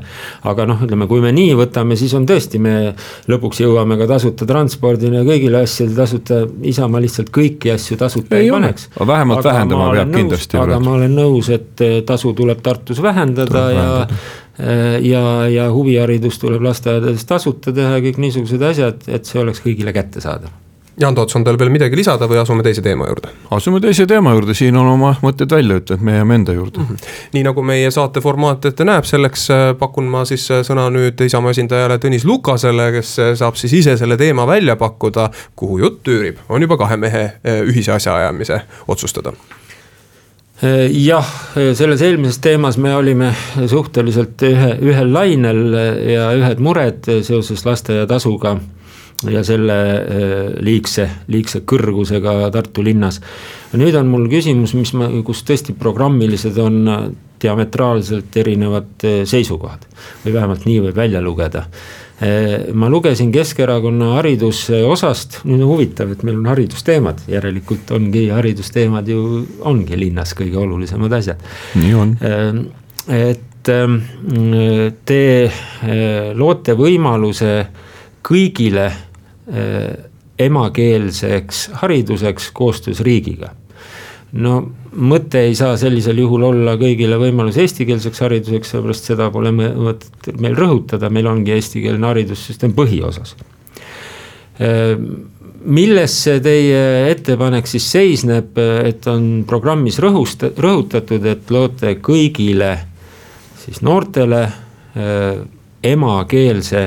aga 0.48 0.68
noh, 0.70 0.82
ütleme, 0.86 1.08
kui 1.10 1.24
me 1.24 1.32
nii 1.36 1.56
võtame, 1.58 1.98
siis 2.00 2.14
on 2.18 2.28
tõesti, 2.30 2.60
me 2.62 2.94
lõpuks 3.32 3.62
jõuame 3.64 3.98
ka 4.00 4.10
tasuta 4.12 4.48
transpordini 4.50 5.22
ja 5.22 5.26
kõigile 5.28 5.64
asjadele 5.64 5.98
tasuta, 6.04 6.42
Isamaa 6.68 7.02
lihtsalt 7.04 7.32
kõiki 7.34 7.72
asju 7.74 7.98
tasuta 8.00 8.38
ei, 8.38 8.48
ei 8.48 8.52
paneks. 8.54 8.90
vähemalt 9.00 9.42
aga 9.42 9.54
vähendama 9.54 9.90
peab 9.96 10.14
kindlasti. 10.16 10.60
aga 10.62 10.82
ma 10.84 10.98
olen 11.00 11.18
nõus, 11.18 11.50
et 11.54 11.88
tasu 12.06 12.34
tuleb 12.38 12.62
Tartus 12.66 13.02
vähendada 13.04 13.48
tuleb 13.54 13.76
ja 13.76 13.88
vähendada 13.88 14.18
ja, 15.02 15.48
ja 15.48 15.72
huviharidus 15.72 16.40
tuleb 16.42 16.62
lasteaedades 16.66 17.26
tasuta 17.30 17.74
teha 17.74 17.98
ja 17.98 18.06
kõik 18.06 18.22
niisugused 18.22 18.64
asjad, 18.72 19.04
et 19.08 19.30
see 19.30 19.42
oleks 19.42 19.62
kõigile 19.66 19.94
kättesaadav 19.94 20.67
Jaan 21.00 21.16
Toots, 21.16 21.36
on 21.36 21.44
teil 21.46 21.58
veel 21.62 21.70
midagi 21.70 21.98
lisada 21.98 22.26
või 22.26 22.40
asume 22.42 22.64
teise 22.66 22.82
teema 22.82 23.06
juurde? 23.06 23.30
asume 23.54 23.78
teise 23.82 24.08
teema 24.10 24.32
juurde, 24.34 24.56
siin 24.58 24.76
on 24.80 24.88
oma 24.96 25.12
mõtted 25.22 25.52
välja 25.54 25.78
ütlenud, 25.78 26.02
me 26.02 26.16
jääme 26.16 26.38
enda 26.40 26.54
juurde 26.56 26.80
mm. 26.82 26.86
-hmm. 26.86 27.12
nii 27.36 27.44
nagu 27.46 27.62
meie 27.62 27.92
saate 27.94 28.22
formaat 28.22 28.66
ette 28.66 28.86
näeb, 28.88 29.06
selleks 29.06 29.44
äh, 29.54 29.66
pakun 29.78 30.10
ma 30.10 30.24
siis 30.26 30.48
äh, 30.52 30.64
sõna 30.66 30.88
nüüd 30.94 31.22
Isamaa 31.22 31.54
esindajale 31.54 32.00
Tõnis 32.02 32.26
Lukasele, 32.26 32.90
kes 32.96 33.12
äh, 33.20 33.36
saab 33.38 33.60
siis 33.62 33.76
ise 33.78 33.94
selle 33.98 34.18
teema 34.18 34.48
välja 34.48 34.76
pakkuda. 34.76 35.30
kuhu 35.56 35.78
jutt 35.80 36.02
tüürib, 36.04 36.42
on 36.50 36.62
juba 36.62 36.78
kahe 36.78 36.98
mehe 36.98 37.24
ühise 37.46 37.92
asjaajamise 37.92 38.62
otsustada 38.88 39.34
jah, 40.90 41.28
selles 41.74 42.02
eelmises 42.02 42.40
teemas 42.42 42.78
me 42.78 42.96
olime 42.96 43.36
suhteliselt 43.68 44.42
ühe, 44.42 44.72
ühel 44.82 45.14
lainel 45.14 45.62
ja 46.14 46.32
ühed 46.34 46.60
mured 46.60 47.06
seoses 47.22 47.66
lasteaiatasuga 47.66 48.56
ja 49.26 49.44
selle 49.46 49.78
äh, 49.98 50.34
liigse, 50.62 51.08
liigse 51.32 51.64
kõrgusega 51.66 52.52
Tartu 52.54 52.84
linnas. 52.86 53.22
nüüd 53.74 53.96
on 53.98 54.12
mul 54.12 54.28
küsimus, 54.30 54.76
mis 54.78 54.94
ma, 54.94 55.10
kus 55.26 55.42
tõesti 55.48 55.74
programmilised 55.78 56.58
on 56.62 56.84
diametraalselt 57.42 58.36
erinevad 58.38 59.08
äh, 59.08 59.24
seisukohad 59.26 59.88
või 60.26 60.36
vähemalt 60.36 60.68
nii 60.70 60.84
võib 60.88 61.00
välja 61.02 61.24
lugeda 61.24 61.66
ma 62.74 62.88
lugesin 62.90 63.30
Keskerakonna 63.30 64.16
hariduse 64.16 64.80
osast, 64.90 65.36
nüüd 65.46 65.62
on 65.62 65.70
huvitav, 65.70 66.16
et 66.16 66.24
meil 66.26 66.40
on 66.40 66.48
haridusteemad, 66.50 67.20
järelikult 67.30 67.92
ongi 67.94 68.24
haridusteemad 68.34 69.12
ju, 69.12 69.44
ongi 69.70 70.00
linnas 70.02 70.34
kõige 70.34 70.58
olulisemad 70.58 71.14
asjad. 71.14 71.44
nii 71.78 71.94
on. 71.94 72.16
et 73.14 73.70
te 75.06 75.22
loote 76.34 76.74
võimaluse 76.80 77.52
kõigile 78.28 78.90
emakeelseks 80.40 81.70
hariduseks 81.82 82.52
koostöös 82.54 83.00
riigiga. 83.00 83.54
no 84.32 84.58
mõte 84.92 85.40
ei 85.48 85.56
saa 85.56 85.78
sellisel 85.80 86.18
juhul 86.20 86.44
olla 86.50 86.74
kõigile 86.78 87.16
võimalus 87.22 87.58
eestikeelseks 87.62 88.20
hariduseks, 88.26 88.74
seepärast 88.74 89.08
seda 89.08 89.30
pole 89.32 89.54
mõtet 89.56 90.36
meil 90.42 90.58
rõhutada, 90.58 91.10
meil 91.10 91.30
ongi 91.32 91.54
eestikeelne 91.56 92.10
haridussüsteem 92.10 92.74
põhiosas. 92.76 93.36
Äh, 94.60 94.98
milles 95.64 96.18
see 96.26 96.42
teie 96.44 96.84
ettepanek 97.12 97.70
siis 97.70 97.88
seisneb, 97.92 98.58
et 98.58 99.08
on 99.08 99.46
programmis 99.48 100.00
rõhust-, 100.04 100.50
rõhutatud, 100.60 101.26
et 101.26 101.52
loote 101.54 101.96
kõigile 102.04 102.74
siis 103.64 103.82
noortele 103.86 104.44
äh, 104.44 105.44
emakeelse 105.84 106.84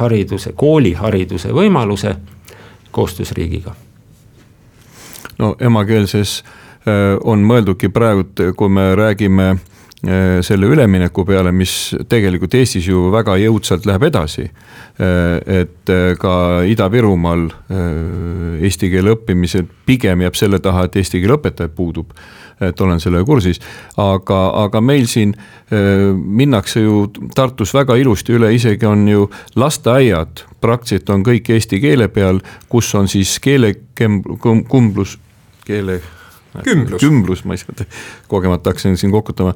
hariduse, 0.00 0.52
koolihariduse 0.56 1.52
võimaluse 1.54 2.14
koostöös 2.90 3.32
riigiga. 3.32 3.74
no 5.38 5.56
emakeelses 5.60 6.42
äh, 6.44 7.18
on 7.24 7.44
mõeldudki 7.48 7.88
praegu, 7.88 8.24
kui 8.56 8.68
me 8.68 8.94
räägime 8.94 9.46
äh, 9.50 10.40
selle 10.44 10.66
ülemineku 10.66 11.24
peale, 11.24 11.52
mis 11.52 11.94
tegelikult 12.08 12.54
Eestis 12.54 12.88
ju 12.88 13.08
väga 13.12 13.36
jõudsalt 13.40 13.86
läheb 13.86 14.08
edasi. 14.10 14.50
Äh, 14.50 15.60
et 15.60 15.94
ka 16.18 16.34
Ida-Virumaal 16.66 17.48
eesti 18.60 18.90
keele 18.92 19.16
õppimisel 19.16 19.64
pigem 19.86 20.26
jääb 20.26 20.36
selle 20.36 20.60
taha, 20.60 20.84
et 20.84 21.00
eesti 21.00 21.22
keele 21.22 21.38
õpetajaid 21.38 21.76
puudub 21.76 22.12
et 22.60 22.80
olen 22.80 23.00
sellega 23.00 23.24
kursis. 23.24 23.60
aga, 23.96 24.40
aga 24.64 24.80
meil 24.80 25.06
siin 25.06 25.34
minnakse 26.14 26.80
ju 26.80 27.06
Tartus 27.34 27.74
väga 27.74 27.96
ilusti 27.96 28.32
üle, 28.36 28.54
isegi 28.54 28.86
on 28.86 29.08
ju 29.08 29.30
lasteaiad 29.56 30.44
praktiliselt 30.60 31.10
on 31.10 31.22
kõik 31.24 31.50
eesti 31.54 31.80
keele 31.80 32.08
peal, 32.08 32.40
kus 32.68 32.94
on 32.94 33.08
siis 33.08 33.38
keelekumblus, 33.40 35.18
keele 35.66 36.00
kümblus, 36.64 37.00
kümblus, 37.00 37.44
ma 37.44 37.54
ise 37.54 37.86
kogemata 38.28 38.70
hakkasin 38.70 38.96
siin 38.96 39.12
kokutama. 39.12 39.54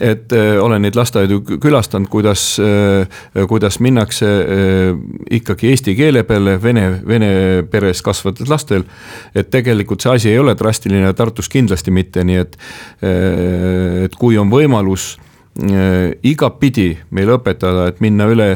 et 0.00 0.32
äh, 0.32 0.56
olen 0.62 0.82
neid 0.82 0.96
lasteaedu 0.98 1.40
külastanud, 1.60 2.08
kuidas 2.12 2.58
äh,, 2.60 3.46
kuidas 3.48 3.80
minnakse 3.80 4.26
äh, 4.26 5.00
ikkagi 5.30 5.70
eesti 5.72 5.96
keele 5.98 6.22
peale 6.28 6.58
vene, 6.62 6.86
vene 7.06 7.32
peres 7.70 8.02
kasvavatel 8.02 8.50
lastel. 8.50 8.86
et 9.34 9.50
tegelikult 9.50 10.00
see 10.00 10.14
asi 10.14 10.32
ei 10.32 10.38
ole 10.38 10.56
drastiline, 10.58 11.12
Tartus 11.12 11.48
kindlasti 11.48 11.90
mitte, 11.90 12.24
nii 12.24 12.40
et 12.40 12.56
et 13.02 14.14
kui 14.18 14.38
on 14.38 14.50
võimalus 14.50 15.16
Äh, 15.52 16.14
igatpidi 16.24 16.94
meil 17.12 17.28
õpetada, 17.34 17.90
et 17.90 17.98
minna 18.00 18.24
üle 18.32 18.46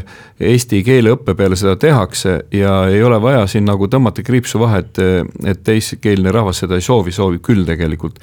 eesti 0.41 0.79
keele 0.81 1.11
õppe 1.13 1.35
peale, 1.37 1.59
seda 1.61 1.75
tehakse 1.77 2.39
ja 2.57 2.87
ei 2.89 3.03
ole 3.05 3.19
vaja 3.21 3.43
siin 3.53 3.67
nagu 3.69 3.85
tõmmata 3.93 4.25
kriipsu 4.25 4.57
vahet, 4.63 4.97
et 5.45 5.61
teiskeelne 5.61 6.33
rahvas 6.33 6.63
seda 6.65 6.79
ei 6.81 6.87
soovi, 6.87 7.13
soovib 7.13 7.43
küll 7.45 7.69
tegelikult. 7.69 8.17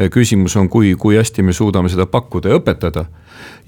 Äh, 0.00 0.08
küsimus 0.08 0.56
on, 0.56 0.70
kui, 0.72 0.94
kui 0.96 1.18
hästi 1.20 1.44
me 1.44 1.52
suudame 1.52 1.92
seda 1.92 2.08
pakkuda 2.08 2.48
ja 2.48 2.62
õpetada. 2.62 3.04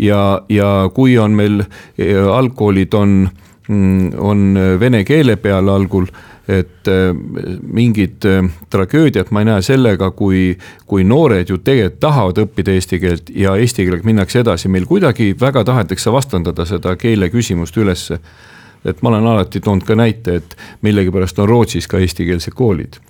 ja, 0.01 0.41
ja 0.49 0.71
kui 0.95 1.19
on 1.21 1.37
meil 1.37 1.61
äh, 1.61 2.25
algkoolid 2.25 2.97
on, 2.97 3.29
on 3.69 4.59
vene 4.81 5.05
keele 5.05 5.37
peal 5.43 5.69
algul 5.69 6.07
et 6.49 6.89
äh, 6.89 7.15
mingit 7.73 8.25
äh, 8.25 8.45
tragöödiat 8.71 9.31
ma 9.31 9.43
ei 9.43 9.49
näe 9.49 9.63
sellega, 9.63 10.11
kui, 10.15 10.55
kui 10.87 11.05
noored 11.05 11.51
ju 11.51 11.59
tegelikult 11.59 12.01
tahavad 12.01 12.39
õppida 12.45 12.75
eesti 12.77 13.01
keelt 13.03 13.33
ja 13.35 13.57
eesti 13.59 13.83
keelega 13.83 14.07
minnakse 14.07 14.45
edasi, 14.45 14.71
meil 14.71 14.87
kuidagi 14.87 15.33
väga 15.41 15.65
tahetakse 15.67 16.13
vastandada 16.15 16.67
seda 16.69 16.95
keele 16.97 17.31
küsimust 17.35 17.77
ülesse. 17.77 18.21
et 18.85 19.03
ma 19.03 19.09
olen 19.09 19.27
alati 19.27 19.61
toonud 19.61 19.83
ka 19.83 19.95
näite, 19.99 20.35
et 20.37 20.57
millegipärast 20.83 21.39
on 21.39 21.49
Rootsis 21.49 21.89
ka 21.89 21.99
eestikeelsed 21.99 22.55
koolid. 22.55 23.01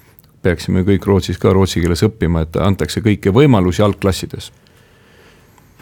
peaksime 0.42 0.82
kõik 0.82 1.06
Rootsis 1.06 1.38
ka 1.38 1.52
rootsi 1.52 1.80
keeles 1.80 2.02
õppima, 2.02 2.42
et 2.42 2.56
antakse 2.56 3.00
kõiki 3.00 3.32
võimalusi 3.34 3.82
algklassides 3.82 4.52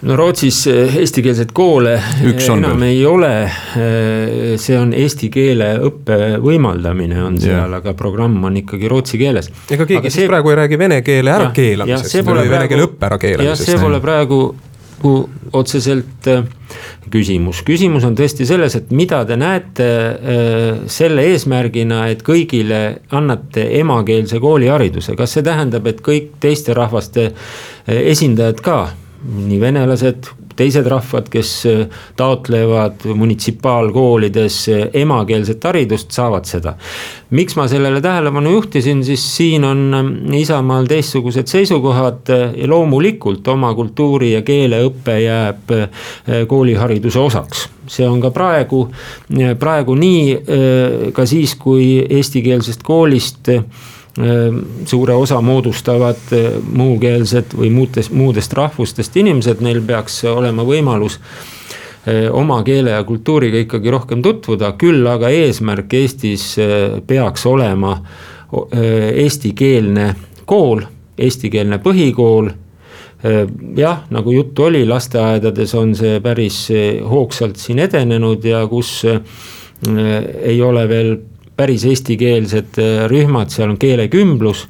no 0.05 0.17
Rootsis 0.17 0.59
eh, 0.71 0.97
eestikeelseid 1.01 1.53
koole 1.57 1.95
Üks 2.29 2.49
enam 2.53 2.81
veel. 2.83 2.91
ei 2.93 3.05
ole. 3.09 3.33
Eh, 3.45 4.57
see 4.61 4.77
on 4.79 4.93
eesti 4.97 5.31
keele 5.33 5.71
õppe 5.89 6.19
võimaldamine 6.43 7.23
on 7.25 7.39
seal 7.41 7.57
yeah., 7.57 7.79
aga 7.81 7.95
programm 7.99 8.43
on 8.45 8.61
ikkagi 8.61 8.91
rootsi 8.91 9.21
keeles. 9.21 9.51
ega 9.71 9.87
keegi 9.87 10.03
aga 10.03 10.13
siis 10.13 10.25
see... 10.25 10.31
praegu 10.31 10.53
ei 10.53 10.61
räägi 10.65 10.81
vene 10.81 11.01
keele 11.07 11.35
ärakeelamisest 11.39 12.21
või 12.21 12.31
praegu... 12.33 12.55
vene 12.57 12.71
keele 12.71 12.87
õppe 12.89 13.11
ärakeelamisest. 13.11 13.71
see 13.71 13.81
pole 13.81 14.01
praegu 14.05 14.45
otseselt 15.55 16.29
eh, 16.33 16.45
küsimus, 17.13 17.61
küsimus 17.67 18.07
on 18.09 18.15
tõesti 18.17 18.47
selles, 18.49 18.77
et 18.79 18.93
mida 18.97 19.19
te 19.29 19.37
näete 19.37 19.89
selle 20.91 21.27
eesmärgina, 21.29 22.07
et 22.09 22.25
kõigile 22.25 22.81
annate 23.15 23.67
emakeelse 23.83 24.41
koolihariduse, 24.41 25.13
kas 25.19 25.37
see 25.37 25.45
tähendab, 25.45 25.87
et 25.93 26.01
kõik 26.03 26.33
teiste 26.41 26.75
rahvaste 26.75 27.29
esindajad 27.85 28.65
ka 28.65 28.79
nii 29.25 29.61
venelased, 29.61 30.29
teised 30.57 30.87
rahvad, 30.87 31.29
kes 31.33 31.51
äh, 31.67 31.85
taotlevad 32.17 33.07
munitsipaalkoolides 33.17 34.59
äh, 34.69 34.83
emakeelset 35.03 35.65
haridust, 35.65 36.13
saavad 36.15 36.47
seda. 36.49 36.75
miks 37.35 37.57
ma 37.57 37.67
sellele 37.69 38.01
tähelepanu 38.05 38.53
juhtisin, 38.53 39.03
siis 39.05 39.25
siin 39.37 39.65
on 39.65 39.95
ähm, 39.95 40.35
Isamaal 40.35 40.87
teistsugused 40.87 41.51
seisukohad 41.51 42.31
äh, 42.31 42.55
ja 42.61 42.69
loomulikult 42.71 43.49
oma 43.49 43.75
kultuuri 43.75 44.33
ja 44.33 44.43
keeleõpe 44.43 45.19
jääb 45.25 45.75
koolihariduse 46.49 47.19
osaks 47.19 47.69
see 47.91 48.07
on 48.09 48.21
ka 48.23 48.31
praegu, 48.33 48.87
praegu 49.61 49.95
nii, 49.99 51.11
ka 51.13 51.27
siis, 51.29 51.53
kui 51.61 51.99
eestikeelsest 52.09 52.81
koolist 52.83 53.51
Ehm, 53.53 53.94
suure 54.87 55.15
osa 55.15 55.41
moodustavad 55.41 56.31
eh, 56.33 56.53
muukeelsed 56.63 57.57
või 57.59 57.71
muudest, 57.75 58.13
muudest 58.15 58.53
rahvustest 58.55 59.17
inimesed, 59.19 59.63
neil 59.65 59.81
peaks 59.83 60.21
olema 60.31 60.63
võimalus 60.67 61.19
eh, 62.07 62.29
oma 62.31 62.61
keele 62.63 62.95
ja 62.95 63.03
kultuuriga 63.05 63.65
ikkagi 63.65 63.91
rohkem 63.91 64.23
tutvuda, 64.23 64.73
küll 64.79 65.07
aga 65.11 65.33
eesmärk 65.35 65.99
Eestis 65.99 66.55
peaks 67.07 67.47
olema 67.51 67.97
eestikeelne 68.55 70.13
kool, 70.47 70.85
eestikeelne 71.19 71.81
põhikool. 71.83 72.53
jah, 73.75 74.05
nagu 74.15 74.31
juttu 74.31 74.69
oli, 74.69 74.85
lasteaedades 74.87 75.75
on 75.75 75.95
see 75.97 76.21
päris 76.23 76.69
hoogsalt 77.09 77.57
siin 77.57 77.81
edenenud 77.83 78.45
ja 78.45 78.61
kus 78.71 79.01
ei 79.09 80.61
ole 80.63 80.85
veel 80.89 81.17
päris 81.57 81.85
eestikeelsed 81.89 82.79
äh, 82.79 83.05
rühmad, 83.11 83.53
seal 83.55 83.75
on 83.75 83.79
keelekümblus. 83.79 84.69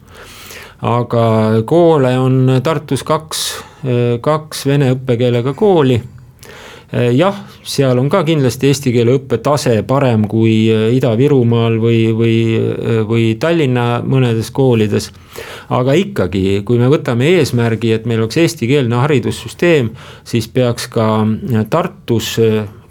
aga 0.85 1.23
koole 1.65 2.11
on 2.19 2.59
Tartus 2.63 3.05
kaks, 3.07 3.45
äh, 3.85 4.19
kaks 4.21 4.67
vene 4.67 4.91
õppekeelega 4.93 5.55
kooli 5.57 5.97
äh, 5.97 7.09
jah, 7.17 7.39
seal 7.63 7.99
on 7.99 8.11
ka 8.13 8.21
kindlasti 8.25 8.69
eesti 8.69 8.93
keele 8.93 9.17
õppe 9.17 9.39
tase 9.41 9.79
parem 9.89 10.29
kui 10.29 10.69
Ida-Virumaal 10.99 11.81
või, 11.81 12.03
või, 12.13 12.37
või 13.09 13.27
Tallinna 13.41 14.03
mõnedes 14.05 14.53
koolides. 14.53 15.11
aga 15.71 15.97
ikkagi, 15.97 16.61
kui 16.65 16.79
me 16.79 16.93
võtame 16.93 17.33
eesmärgi, 17.39 17.93
et 17.97 18.07
meil 18.07 18.27
oleks 18.27 18.43
eestikeelne 18.45 19.01
haridussüsteem, 19.07 19.91
siis 20.25 20.49
peaks 20.49 20.89
ka 20.93 21.09
Tartus 21.71 22.37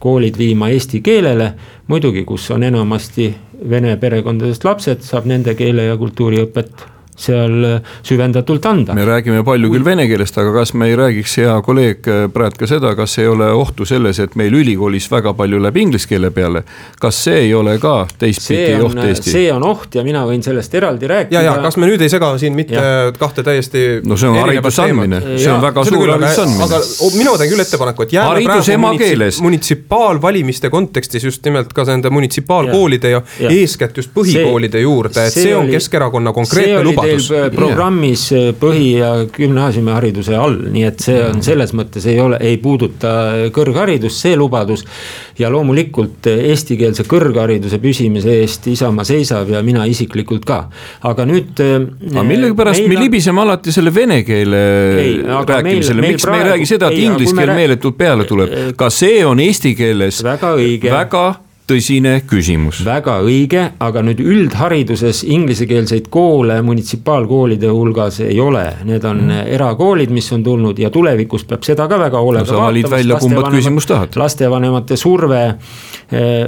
koolid 0.04 0.38
viima 0.38 0.70
eesti 0.70 1.02
keelele. 1.02 1.54
muidugi, 1.88 2.24
kus 2.24 2.52
on 2.52 2.64
enamasti 2.64 3.36
vene 3.70 3.96
perekondadest 4.00 4.66
lapsed, 4.68 5.04
saab 5.06 5.28
nende 5.30 5.56
keele 5.56 5.88
ja 5.88 5.98
kultuuriõpet 6.00 6.84
seal 7.20 7.64
äh, 7.64 7.94
süvendatult 8.04 8.66
anda. 8.66 8.94
me 8.94 9.06
räägime 9.06 9.44
palju 9.46 9.70
küll 9.74 9.86
vene 9.86 10.08
keelest, 10.10 10.38
aga 10.42 10.54
kas 10.60 10.74
me 10.74 10.90
ei 10.90 10.98
räägiks, 10.98 11.38
hea 11.42 11.56
kolleeg 11.66 12.08
äh, 12.08 12.26
Praet, 12.34 12.58
ka 12.58 12.68
seda, 12.70 12.94
kas 12.98 13.18
ei 13.22 13.28
ole 13.30 13.50
ohtu 13.54 13.86
selles, 13.86 14.20
et 14.24 14.36
meil 14.40 14.54
ülikoolis 14.58 15.10
väga 15.12 15.34
palju 15.38 15.62
läheb 15.62 15.78
inglise 15.84 16.10
keele 16.10 16.32
peale. 16.34 16.64
kas 17.00 17.24
see 17.28 17.46
ei 17.48 17.54
ole 17.54 17.78
ka 17.82 17.96
teistpidi 18.20 18.80
oht 18.82 18.98
Eesti? 19.04 19.34
see 19.36 19.52
on 19.54 19.66
oht 19.68 19.96
ja 19.96 20.04
mina 20.06 20.24
võin 20.28 20.44
sellest 20.46 20.74
eraldi 20.76 21.10
rääkida. 21.10 21.42
ja, 21.42 21.54
ja 21.54 21.58
kas 21.64 21.78
me 21.78 21.90
nüüd 21.90 22.02
ei 22.02 22.12
sega 22.12 22.34
siin 22.42 22.56
mitte 22.58 22.78
ja. 22.80 23.12
kahte 23.20 23.44
täiesti. 23.46 24.02
no 24.06 24.18
see 24.18 24.32
on 24.32 24.40
hariduse 24.42 24.88
andmine, 24.88 25.22
see 25.38 25.52
on 25.54 25.62
väga 25.64 25.86
suur 25.90 26.16
hariduse 26.16 26.46
andmine. 26.48 26.70
aga 26.70 26.82
mina 27.20 27.36
teen 27.42 27.54
küll 27.54 27.66
ettepaneku, 27.66 28.08
et 28.08 28.18
jääme 28.18 28.46
praegu 28.48 28.80
munitsip, 28.88 29.44
munitsipaalvalimiste 29.44 30.74
kontekstis 30.74 31.28
just 31.30 31.46
nimelt 31.46 31.74
ka 31.74 31.86
nende 31.90 32.10
munitsipaalkoolide 32.14 33.14
ja, 33.14 33.22
ja 33.40 33.54
eeskätt 33.54 33.98
just 34.02 34.14
põhikoolide 34.16 34.80
see, 34.80 34.88
juurde, 34.88 35.28
et 35.28 35.36
see, 35.36 35.50
see 35.50 35.56
on 35.56 35.68
oli, 35.68 35.78
Keskerakonna 35.78 36.34
konkreetne 36.36 36.84
lubadus 36.86 37.03
teil 37.04 37.52
programmis 37.56 38.26
yeah. 38.32 38.56
põhi- 38.60 38.98
ja 39.00 39.12
gümnaasiumihariduse 39.34 40.36
all, 40.38 40.58
nii 40.74 40.86
et 40.88 41.04
see 41.04 41.20
on 41.26 41.44
selles 41.46 41.74
mõttes 41.78 42.08
ei 42.10 42.20
ole, 42.24 42.40
ei 42.44 42.58
puuduta 42.62 43.14
kõrgharidust, 43.54 44.24
see 44.26 44.38
lubadus. 44.40 44.86
ja 45.40 45.50
loomulikult 45.50 46.28
eestikeelse 46.30 47.08
kõrghariduse 47.10 47.80
püsimise 47.82 48.36
eest 48.44 48.68
Isamaa 48.70 49.06
seisab 49.08 49.50
ja 49.50 49.64
mina 49.66 49.86
isiklikult 49.90 50.46
ka, 50.46 50.60
aga 51.10 51.26
nüüd. 51.30 51.60
aga 52.12 52.26
millegipärast 52.28 52.88
me 52.88 53.00
libiseme 53.00 53.42
alati 53.42 53.74
selle 53.76 53.94
vene 53.94 54.22
keele 54.28 54.62
ei, 55.04 55.16
rääkimisele, 55.24 56.02
miks 56.06 56.26
praegu, 56.26 56.38
me 56.38 56.44
ei 56.44 56.52
räägi 56.54 56.70
seda, 56.70 56.92
et 56.92 57.02
inglise 57.06 57.36
keel 57.38 57.56
meeletult 57.56 57.98
peale 57.98 58.28
tuleb, 58.30 58.54
ka 58.78 58.90
see 58.94 59.24
on 59.26 59.42
eesti 59.44 59.76
keeles 59.78 60.24
väga 60.26 60.54
õige. 60.60 60.94
väga 60.94 61.26
tõsine 61.68 62.18
küsimus. 62.28 62.82
väga 62.86 63.18
õige, 63.24 63.64
aga 63.80 64.04
nüüd 64.04 64.20
üldhariduses 64.24 65.24
inglisekeelseid 65.24 66.10
koole 66.14 66.60
munitsipaalkoolide 66.66 67.72
hulgas 67.72 68.20
ei 68.26 68.40
ole, 68.44 68.66
need 68.88 69.06
on 69.08 69.24
mm. 69.28 69.48
erakoolid, 69.56 70.12
mis 70.14 70.28
on 70.36 70.44
tulnud 70.44 70.80
ja 70.80 70.92
tulevikus 70.94 71.48
peab 71.48 71.64
seda 71.64 71.88
ka 71.88 72.00
väga 72.02 72.24
hoolega 72.24 72.46
no, 72.48 72.52
sa 72.52 72.66
valid 72.66 72.90
välja, 72.92 73.20
kumba 73.22 73.48
küsimust 73.54 73.92
tahad. 73.94 74.20
lastevanemate 74.20 74.98
surve 75.00 75.44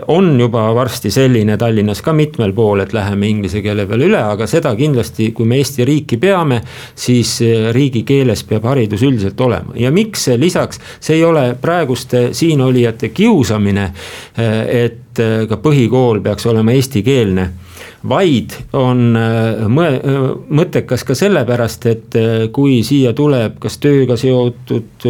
on 0.07 0.39
juba 0.39 0.67
varsti 0.75 1.09
selline 1.11 1.57
Tallinnas 1.57 2.01
ka 2.05 2.13
mitmel 2.13 2.53
pool, 2.53 2.83
et 2.83 2.93
läheme 2.93 3.27
inglise 3.27 3.61
keele 3.65 3.85
peale 3.89 4.05
üle, 4.09 4.19
aga 4.19 4.47
seda 4.49 4.75
kindlasti, 4.77 5.31
kui 5.35 5.47
me 5.49 5.59
Eesti 5.61 5.85
riiki 5.87 6.19
peame, 6.21 6.61
siis 6.95 7.37
eh, 7.45 7.69
riigikeeles 7.75 8.43
peab 8.49 8.67
haridus 8.69 9.03
üldiselt 9.05 9.41
olema. 9.41 9.75
Ja 9.79 9.91
miks 9.95 10.27
lisaks, 10.37 10.81
see 10.99 11.19
ei 11.19 11.25
ole 11.25 11.47
praeguste 11.61 12.27
siinolijate 12.35 13.09
kiusamine, 13.15 13.91
eh, 14.37 14.57
et 14.85 15.23
äh, 15.23 15.45
ka 15.49 15.59
põhikool 15.63 16.21
peaks 16.25 16.45
olema 16.51 16.75
eestikeelne 16.75 17.49
vaid 18.09 18.53
on 18.77 19.15
äh, 19.19 19.65
mõe-, 19.71 19.99
äh, 19.99 20.27
mõttekas 20.59 21.05
ka 21.07 21.15
sellepärast, 21.17 21.87
et 21.91 22.17
kui 22.55 22.79
siia 22.85 23.13
tuleb 23.17 23.57
kas 23.63 23.77
tööga 23.83 24.17
seotud, 24.19 25.07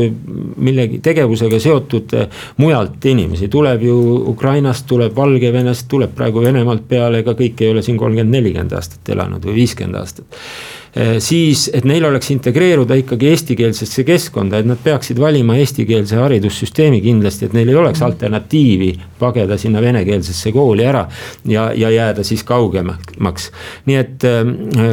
millegi 0.57 0.99
tegevusega 1.03 1.59
seotud 1.61 2.15
mujalt 2.61 3.05
inimesi, 3.11 3.49
tuleb 3.51 3.83
ju 3.85 3.97
Ukrainast, 4.31 4.87
tuleb 4.89 5.15
Valgevenest, 5.15 5.89
tuleb 5.91 6.15
praegu 6.15 6.43
Venemaalt 6.45 6.87
peale, 6.89 7.23
ega 7.23 7.35
kõik 7.37 7.61
ei 7.63 7.73
ole 7.73 7.83
siin 7.85 7.99
kolmkümmend, 8.01 8.33
nelikümmend 8.37 8.75
aastat 8.75 9.13
elanud 9.15 9.45
või 9.45 9.61
viiskümmend 9.61 10.01
aastat. 10.01 10.27
Äh, 10.31 10.84
siis, 11.19 11.65
et 11.75 11.83
neil 11.83 12.05
oleks 12.07 12.29
integreeruda 12.31 12.95
ikkagi 12.95 13.27
eestikeelsesse 13.27 14.05
keskkonda, 14.07 14.61
et 14.61 14.69
nad 14.69 14.79
peaksid 14.83 15.19
valima 15.19 15.57
eestikeelse 15.59 16.15
haridussüsteemi 16.15 17.01
kindlasti, 17.03 17.49
et 17.49 17.57
neil 17.57 17.73
ei 17.73 17.75
oleks 17.75 18.01
alternatiivi 18.05 18.93
pageda 19.19 19.57
sinna 19.59 19.81
venekeelsesse 19.83 20.53
kooli 20.55 20.85
ära 20.87 21.05
ja, 21.51 21.67
ja 21.75 21.91
jääda 21.91 22.23
siis 22.23 22.43
kaugemaks. 22.47 23.51
nii 23.85 23.99
et 23.99 24.23
äh, 24.27 24.41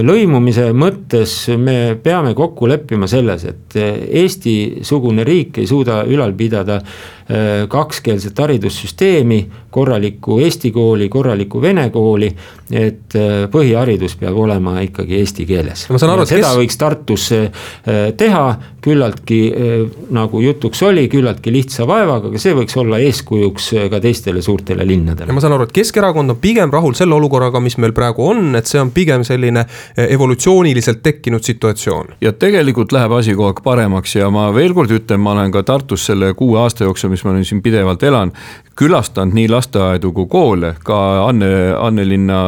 lõimumise 0.02 0.70
mõttes 0.74 1.36
me 1.56 1.96
peame 2.02 2.34
kokku 2.34 2.68
leppima 2.68 3.06
selles, 3.06 3.44
et 3.44 3.78
äh, 3.78 3.90
Eesti-sugune 4.22 5.24
riik 5.24 5.58
ei 5.58 5.66
suuda 5.70 6.02
ülal 6.10 6.34
pidada 6.34 6.80
Äh, 7.32 7.68
kakskeelset 7.68 8.38
haridussüsteemi, 8.38 9.46
korralikku 9.70 10.40
eesti 10.42 10.72
kooli, 10.74 11.06
korralikku 11.08 11.62
vene 11.62 11.86
kooli. 11.90 12.32
et 12.72 13.14
äh, 13.14 13.44
põhiharidus 13.52 14.16
peab 14.16 14.36
olema 14.40 14.80
ikkagi 14.80 15.18
eesti 15.20 15.44
keeles. 15.46 15.86
Seda 16.00 16.52
kes... 16.52 16.60
võiks 16.60 16.78
Tartus 16.80 17.28
äh, 17.36 17.66
teha 18.16 18.44
küllaltki 18.82 19.40
nagu 20.12 20.42
jutuks 20.42 20.82
oli, 20.86 21.06
küllaltki 21.08 21.54
lihtsa 21.54 21.86
vaevaga, 21.88 22.28
aga 22.28 22.42
see 22.42 22.52
võiks 22.56 22.76
olla 22.80 23.00
eeskujuks 23.02 23.70
ka 23.92 24.00
teistele 24.02 24.42
suurtele 24.44 24.86
linnadele. 24.86 25.30
ja 25.30 25.36
ma 25.36 25.44
saan 25.44 25.56
aru, 25.56 25.68
et 25.68 25.74
Keskerakond 25.76 26.34
on 26.36 26.40
pigem 26.42 26.72
rahul 26.72 26.94
selle 26.98 27.16
olukorraga, 27.16 27.60
mis 27.64 27.78
meil 27.80 27.94
praegu 27.96 28.26
on, 28.34 28.52
et 28.58 28.68
see 28.68 28.80
on 28.80 28.92
pigem 28.92 29.24
selline 29.24 29.64
evolutsiooniliselt 29.96 31.02
tekkinud 31.02 31.42
situatsioon. 31.48 32.16
ja 32.20 32.32
tegelikult 32.32 32.92
läheb 32.92 33.16
asi 33.16 33.36
kogu 33.38 33.48
aeg 33.48 33.64
paremaks 33.64 34.16
ja 34.18 34.30
ma 34.30 34.50
veel 34.54 34.76
kord 34.76 34.92
ütlen, 34.92 35.22
ma 35.24 35.32
olen 35.36 35.54
ka 35.54 35.62
Tartus 35.62 36.04
selle 36.10 36.34
kuue 36.36 36.60
aasta 36.60 36.84
jooksul, 36.84 37.14
mis 37.14 37.22
mis 37.22 37.28
ma 37.28 37.36
nüüd 37.36 37.46
siin 37.46 37.62
pidevalt 37.62 38.02
elan, 38.02 38.32
külastanud 38.78 39.36
nii 39.36 39.48
lasteaedu 39.52 40.12
kui 40.16 40.26
koole, 40.30 40.74
ka 40.84 40.98
Anne, 41.28 41.48
Annelinna 41.78 42.38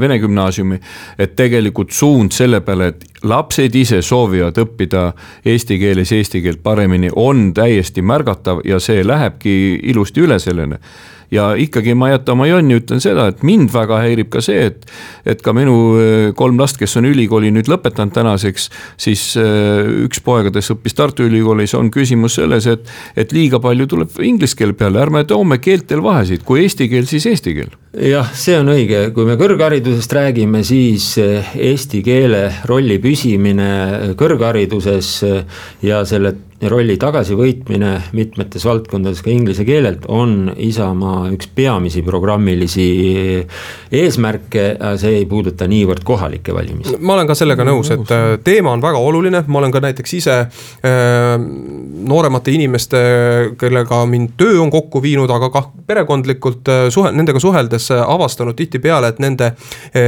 Vene 0.00 0.18
Gümnaasiumi. 0.18 0.80
et 1.18 1.36
tegelikult 1.36 1.90
suund 1.90 2.32
selle 2.32 2.60
peale, 2.60 2.88
et 2.88 3.04
lapsed 3.22 3.74
ise 3.74 4.02
soovivad 4.02 4.56
õppida 4.58 5.12
eesti 5.44 5.75
keeles 5.78 6.12
eesti 6.12 6.42
keelt 6.42 6.62
paremini, 6.62 7.10
on 7.16 7.52
täiesti 7.54 8.02
märgatav 8.02 8.62
ja 8.64 8.80
see 8.80 9.04
lähebki 9.06 9.56
ilusti 9.82 10.24
üle 10.26 10.38
sellele 10.42 10.80
ja 11.30 11.50
ikkagi 11.58 11.94
ma 11.98 12.10
ei 12.10 12.16
jäta 12.16 12.34
oma 12.34 12.46
jonni, 12.48 12.78
ütlen 12.80 13.02
seda, 13.02 13.28
et 13.32 13.42
mind 13.46 13.72
väga 13.74 14.00
häirib 14.04 14.30
ka 14.32 14.42
see, 14.44 14.70
et. 14.70 14.86
et 15.26 15.42
ka 15.42 15.52
minu 15.56 15.76
äh, 15.98 16.30
kolm 16.38 16.58
last, 16.60 16.78
kes 16.78 16.96
on 17.00 17.08
ülikooli 17.08 17.50
nüüd 17.54 17.70
lõpetanud 17.70 18.14
tänaseks, 18.14 18.68
siis 19.00 19.24
äh, 19.40 19.82
üks 20.06 20.22
poegadest 20.24 20.74
õppis 20.76 20.96
Tartu 20.96 21.26
Ülikoolis, 21.26 21.74
on 21.78 21.90
küsimus 21.94 22.38
selles, 22.38 22.68
et. 22.70 22.86
et 23.16 23.34
liiga 23.34 23.60
palju 23.62 23.88
tuleb 23.90 24.20
inglise 24.22 24.56
keel 24.58 24.74
peale, 24.78 25.00
ärme 25.02 25.24
toome 25.28 25.58
keeltel 25.62 26.02
vahesid, 26.04 26.44
kui 26.46 26.62
eesti 26.64 26.90
keel, 26.92 27.08
siis 27.10 27.26
eesti 27.32 27.56
keel. 27.58 27.74
jah, 28.06 28.30
see 28.36 28.58
on 28.60 28.70
õige, 28.74 29.08
kui 29.16 29.28
me 29.28 29.38
kõrgharidusest 29.40 30.16
räägime, 30.18 30.62
siis 30.66 31.14
äh, 31.22 31.54
eesti 31.72 32.02
keele 32.06 32.48
rolli 32.68 33.00
püsimine 33.02 34.14
kõrghariduses 34.18 35.14
ja 35.84 36.04
selle 36.08 36.36
rolli 36.64 36.96
tagasivõitmine 36.96 37.90
mitmetes 38.16 38.64
valdkondades 38.64 39.20
ka 39.20 39.28
inglise 39.30 39.64
keelelt 39.68 40.06
on 40.08 40.52
Isamaa 40.56 41.26
üks 41.34 41.50
peamisi 41.54 42.00
programmilisi 42.06 42.86
eesmärke, 43.92 44.64
see 44.96 45.18
ei 45.20 45.26
puuduta 45.28 45.68
niivõrd 45.68 46.04
kohalikke 46.06 46.54
valimisi. 46.56 46.96
ma 47.00 47.14
olen 47.18 47.28
ka 47.28 47.36
sellega 47.36 47.66
nõus, 47.66 47.90
et 47.92 48.12
äh, 48.14 48.24
teema 48.44 48.72
on 48.72 48.84
väga 48.84 49.02
oluline, 49.04 49.42
ma 49.46 49.60
olen 49.60 49.74
ka 49.74 49.82
näiteks 49.84 50.16
ise 50.16 50.38
äh, 50.40 51.34
nooremate 52.08 52.54
inimeste, 52.56 53.02
kellega 53.60 54.00
mind 54.08 54.32
töö 54.40 54.56
on 54.64 54.72
kokku 54.72 55.02
viinud, 55.04 55.30
aga 55.30 55.50
ka 55.52 55.64
perekondlikult 55.86 56.72
äh, 56.72 56.86
suhe, 56.94 57.12
nendega 57.12 57.42
suheldes 57.42 57.90
avastanud 58.00 58.56
tihtipeale, 58.56 59.12
et 59.12 59.20
nende 59.20 59.52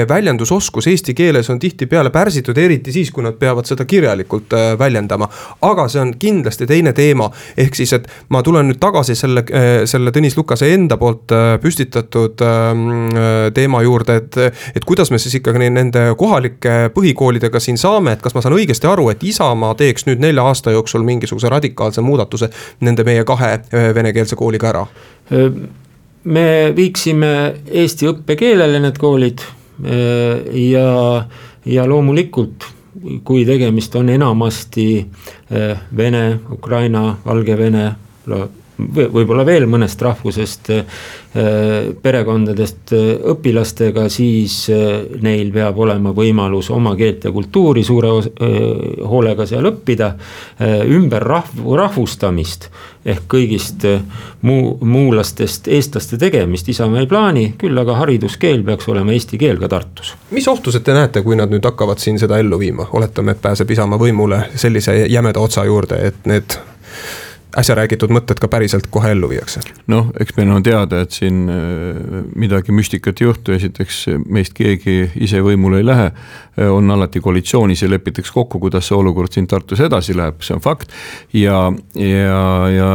väljendusoskus 0.08 0.88
eesti 0.88 1.12
keeles 1.16 1.48
on 1.52 1.60
tihtipeale 1.60 2.10
pärsitud, 2.14 2.56
eriti 2.58 2.92
siis, 2.94 3.12
kui 3.12 3.22
nad 3.24 3.36
peavad 3.38 3.68
seda 3.68 3.84
kirjalikult 3.88 4.56
väljendama. 4.78 5.28
aga 5.68 5.88
see 5.92 6.00
on 6.00 6.14
kindlasti 6.16 6.37
kindlasti 6.38 6.66
teine 6.66 6.92
teema. 6.92 7.30
ehk 7.56 7.74
siis, 7.74 7.92
et 7.92 8.06
ma 8.32 8.42
tulen 8.42 8.68
nüüd 8.70 8.78
tagasi 8.80 9.14
selle, 9.18 9.44
äh, 9.52 9.68
selle 9.88 10.12
Tõnis 10.14 10.36
Lukase 10.38 10.70
enda 10.74 10.96
poolt 10.96 11.32
äh, 11.34 11.56
püstitatud 11.62 12.40
ähm, 12.44 12.84
äh, 13.12 13.50
teema 13.54 13.82
juurde, 13.82 14.16
et. 14.22 14.36
et 14.76 14.84
kuidas 14.84 15.10
me 15.10 15.18
siis 15.18 15.38
ikkagi 15.40 15.68
nende 15.70 16.04
kohalike 16.18 16.90
põhikoolidega 16.94 17.60
siin 17.60 17.78
saame, 17.78 18.14
et 18.16 18.22
kas 18.22 18.34
ma 18.36 18.42
saan 18.44 18.56
õigesti 18.56 18.88
aru, 18.88 19.08
et 19.12 19.22
Isamaa 19.26 19.74
teeks 19.78 20.06
nüüd 20.08 20.22
nelja 20.22 20.46
aasta 20.48 20.72
jooksul 20.74 21.04
mingisuguse 21.06 21.50
radikaalse 21.52 22.04
muudatuse 22.04 22.50
nende 22.80 23.04
meie 23.04 23.24
kahe 23.28 23.58
venekeelse 23.94 24.36
kooliga 24.36 24.72
ära? 24.72 24.86
me 26.28 26.48
viiksime 26.76 27.30
eesti 27.82 28.08
õppekeelele 28.10 28.80
need 28.82 28.98
koolid 29.00 29.44
ja, 29.84 30.88
ja 31.64 31.86
loomulikult 31.88 32.66
kui 33.24 33.44
tegemist 33.46 33.94
on 33.96 34.08
enamasti 34.08 34.88
eh, 34.98 35.76
Vene, 35.96 36.40
Ukraina, 36.50 37.16
Valgevene, 37.24 37.86
võib-olla 38.78 39.44
veel 39.46 39.66
mõnest 39.70 40.02
rahvusest 40.02 40.70
eh, 40.74 40.98
perekondadest 42.02 42.92
eh, 42.96 43.08
õpilastega, 43.32 44.08
siis 44.12 44.60
neil 45.22 45.52
peab 45.54 45.78
olema 45.78 46.12
võimalus 46.16 46.70
oma 46.74 46.94
keelt 46.98 47.26
ja 47.28 47.32
kultuuri 47.34 47.84
suure 47.84 48.10
hoolega 49.08 49.46
seal 49.46 49.66
õppida. 49.70 50.12
ümber 50.88 51.22
rahv-, 51.22 51.64
rahvustamist 51.76 52.68
ehk 53.08 53.26
kõigist 53.30 53.84
muu, 54.42 54.76
muulastest 54.84 55.68
eestlaste 55.68 56.18
tegemist 56.18 56.68
Isamaa 56.68 57.02
ei 57.02 57.10
plaani, 57.10 57.44
küll 57.58 57.78
aga 57.78 57.96
hariduskeel 58.02 58.64
peaks 58.66 58.88
olema 58.88 59.14
eesti 59.14 59.38
keel 59.38 59.60
ka 59.62 59.68
Tartus. 59.68 60.14
mis 60.30 60.48
ohtused 60.48 60.84
te 60.84 60.96
näete, 60.96 61.22
kui 61.22 61.36
nad 61.36 61.52
nüüd 61.52 61.64
hakkavad 61.64 62.02
siin 62.02 62.18
seda 62.18 62.38
ellu 62.38 62.58
viima, 62.58 62.88
oletame, 62.92 63.36
et 63.36 63.42
pääseb 63.42 63.70
Isamaa 63.70 64.00
võimule 64.00 64.42
sellise 64.56 64.96
jämeda 65.06 65.40
otsa 65.40 65.64
juurde, 65.64 66.00
et 66.10 66.26
need 66.26 66.58
äsja 67.58 67.74
räägitud 67.78 68.12
mõtted 68.14 68.38
ka 68.40 68.48
päriselt 68.50 68.86
kohe 68.90 69.12
ellu 69.14 69.30
viiakse? 69.30 69.60
noh, 69.90 70.10
eks 70.20 70.36
meil 70.36 70.50
on 70.54 70.62
teada, 70.62 71.02
et 71.04 71.14
siin 71.14 71.46
äh, 71.50 72.22
midagi 72.38 72.74
müstikat 72.74 73.20
ei 73.22 73.28
juhtu, 73.28 73.54
esiteks 73.56 74.04
meist 74.26 74.54
keegi 74.56 75.10
ise 75.24 75.40
võimule 75.44 75.80
ei 75.82 75.86
lähe. 75.86 76.10
Äh, 76.58 76.70
on 76.72 76.90
alati 76.90 77.20
koalitsioonis 77.20 77.82
ja 77.82 77.90
lepitakse 77.90 78.32
kokku, 78.34 78.60
kuidas 78.62 78.88
see 78.88 78.96
olukord 78.96 79.32
siin 79.32 79.46
Tartus 79.48 79.80
edasi 79.80 80.16
läheb, 80.16 80.42
see 80.44 80.56
on 80.56 80.62
fakt. 80.62 80.92
ja, 81.32 81.72
ja, 81.94 82.68
ja, 82.74 82.90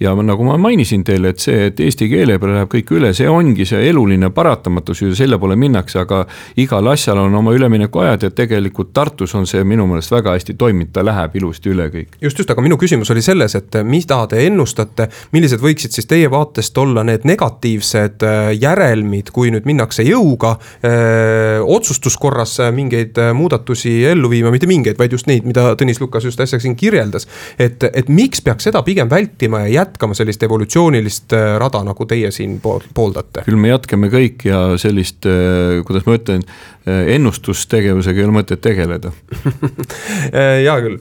ja 0.00 0.14
nagu 0.22 0.44
ma 0.46 0.56
mainisin 0.58 1.04
teile, 1.04 1.32
et 1.34 1.42
see, 1.42 1.68
et 1.68 1.80
eesti 1.80 2.08
keele 2.10 2.38
peale 2.38 2.58
läheb 2.58 2.72
kõik 2.72 2.92
üle, 2.96 3.12
see 3.16 3.28
ongi 3.28 3.66
see 3.68 3.88
eluline 3.90 4.30
paratamatus 4.34 5.02
ju 5.02 5.14
selle 5.18 5.38
poole 5.38 5.56
minnakse, 5.56 6.00
aga 6.02 6.24
igal 6.56 6.92
asjal 6.92 7.20
on 7.24 7.34
oma 7.40 7.54
üleminekuajad 7.56 8.28
ja 8.28 8.30
tegelikult 8.30 8.92
Tartus 8.94 9.34
on 9.38 9.46
see 9.46 9.64
minu 9.64 9.86
meelest 9.90 10.12
väga 10.14 10.34
hästi 10.36 10.56
toiminud, 10.58 10.92
ta 10.92 11.04
läheb 11.06 11.36
ilusti 11.38 11.72
üle 11.74 11.88
kõik. 11.92 12.18
just, 12.20 12.38
just, 12.38 12.50
aga 12.50 12.64
minu 12.64 12.78
küsimus 12.80 13.10
oli 13.14 13.22
selles, 13.24 13.54
et 13.58 13.80
mida 14.08 14.22
te 14.30 14.40
ennustate, 14.46 15.08
millised 15.36 15.60
võiksid 15.60 15.92
siis 15.92 16.08
teie 16.08 16.30
vaatest 16.32 16.78
olla 16.80 17.02
need 17.04 17.26
negatiivsed 17.28 18.24
äh, 18.24 18.50
järelmid, 18.56 19.28
kui 19.34 19.52
nüüd 19.52 19.66
minnakse 19.68 20.04
jõuga 20.06 20.54
öö, 20.56 20.88
äh, 20.88 21.66
otsustuskorras 21.76 22.56
mingeid 22.72 23.18
äh, 23.20 23.34
muudatusi 23.36 23.92
ellu 24.08 24.30
viima, 24.32 24.52
mitte 24.54 24.68
mingeid, 24.70 24.96
vaid 24.98 25.12
just 25.12 25.28
neid, 25.28 25.44
mida 25.48 25.74
Tõnis 25.78 26.00
Lukas 26.00 26.24
just 26.24 26.40
äsja 26.40 26.60
siin 26.62 26.76
kirjeldas. 26.78 27.28
et, 27.58 27.84
et 27.92 28.08
miks 28.08 28.40
peaks 28.44 28.64
seda 28.70 28.82
pigem 28.86 29.10
vältima 29.10 29.66
ja 29.66 29.82
jätkama 29.82 30.16
sellist 30.16 30.42
evolutsioonilist 30.42 31.36
rada, 31.60 31.82
nagu 31.84 32.08
teie 32.08 32.32
siin 32.32 32.58
pooldate? 32.62 33.44
küll 33.44 33.60
me 33.60 33.74
jätkame 33.74 34.08
kõik 34.12 34.48
ja 34.48 34.62
sellist, 34.80 35.28
kuidas 35.84 36.08
ma 36.08 36.16
ütlen, 36.16 36.44
ennustustegevusega 36.88 38.22
ei 38.22 38.24
ole 38.24 38.36
mõtet 38.38 38.62
tegeleda 38.64 39.12
hea 40.32 40.76
küll, 40.84 40.96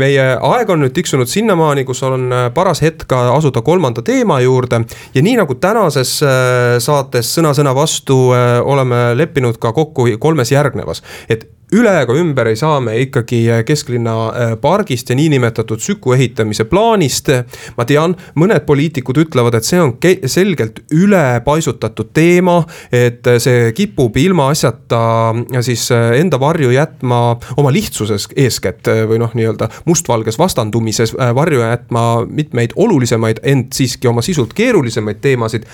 meie 0.00 0.24
aeg 0.34 0.72
on 0.74 0.82
nüüd 0.82 0.96
tiksunud 0.96 1.30
sinnamaani, 1.30 1.84
kus 1.86 2.02
on 2.08 2.29
paras 2.54 2.82
hetk 2.82 3.12
asuda 3.12 3.62
kolmanda 3.62 4.02
teema 4.02 4.40
juurde. 4.40 4.84
ja 5.14 5.22
nii 5.22 5.36
nagu 5.36 5.54
tänases 5.54 6.18
äh, 6.22 6.78
saates 6.78 7.30
Sõna-sõna 7.36 7.74
vastu 7.74 8.32
äh, 8.34 8.58
oleme 8.64 9.10
leppinud 9.16 9.58
ka 9.60 9.72
kokku 9.72 10.08
kolmes 10.18 10.52
järgnevas, 10.52 11.02
et 11.28 11.48
üle 11.76 11.92
ega 12.02 12.14
ümber 12.18 12.48
ei 12.50 12.58
saa 12.58 12.80
me 12.82 12.96
ikkagi 13.04 13.40
äh, 13.50 13.62
kesklinna 13.66 14.14
äh, 14.28 14.54
pargist 14.60 15.10
ja 15.10 15.16
niinimetatud 15.18 15.80
Süku 15.80 16.14
ehitamise 16.16 16.64
plaanist. 16.70 17.30
ma 17.76 17.84
tean, 17.86 18.16
mõned 18.34 18.64
poliitikud 18.66 19.20
ütlevad, 19.22 19.54
et 19.54 19.66
see 19.66 19.80
on 19.80 19.94
selgelt 20.26 20.80
ülepaisutatud 20.94 22.10
teema, 22.16 22.62
et 22.92 23.26
see 23.42 23.70
kipub 23.76 24.16
ilmaasjata 24.16 25.02
äh, 25.30 25.62
siis 25.66 25.88
enda 25.92 26.40
varju 26.40 26.72
jätma 26.74 27.20
oma 27.56 27.72
lihtsuses 27.72 28.28
eeskätt 28.36 28.90
või 29.08 29.20
noh, 29.22 29.32
nii-öelda 29.36 29.70
mustvalges 29.86 30.38
vastandumises 30.38 31.14
varju 31.14 31.62
jätma 31.62 32.04
mitmeid 32.26 32.74
olulisemaid, 32.76 33.42
ent 33.42 33.74
siiski 33.76 34.10
oma 34.10 34.22
sisult 34.24 34.54
keerulisemaid 34.56 35.22
teemasid 35.22 35.66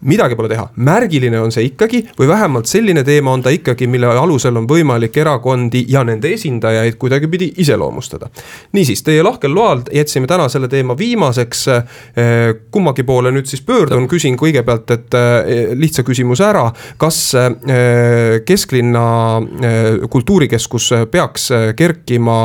midagi 0.00 0.36
pole 0.36 0.48
teha, 0.48 0.64
märgiline 0.80 1.40
on 1.40 1.52
see 1.52 1.66
ikkagi 1.68 2.02
või 2.18 2.28
vähemalt 2.30 2.68
selline 2.70 3.02
teema 3.04 3.34
on 3.36 3.42
ta 3.44 3.52
ikkagi, 3.52 3.88
mille 3.90 4.08
alusel 4.08 4.56
on 4.56 4.68
võimalik 4.68 5.16
erakondi 5.20 5.84
ja 5.88 6.02
nende 6.06 6.32
esindajaid 6.32 6.96
kuidagipidi 7.00 7.52
iseloomustada. 7.60 8.30
niisiis, 8.72 9.02
teie 9.02 9.22
lahkel 9.22 9.54
loal 9.54 9.82
jätsime 9.92 10.26
täna 10.26 10.48
selle 10.48 10.68
teema 10.68 10.96
viimaseks. 10.98 11.66
Eh, 11.68 12.54
kummagi 12.70 13.02
poole 13.04 13.32
nüüd 13.34 13.46
siis 13.50 13.62
pöördun, 13.66 14.08
küsin 14.08 14.38
kõigepealt, 14.40 14.90
et 14.94 15.14
eh, 15.18 15.74
lihtsa 15.76 16.04
küsimuse 16.06 16.44
ära, 16.48 16.64
kas 16.98 17.20
eh, 17.34 18.40
kesklinna 18.46 19.06
kultuurikeskus 20.10 20.90
peaks 21.10 21.48
kerkima 21.76 22.38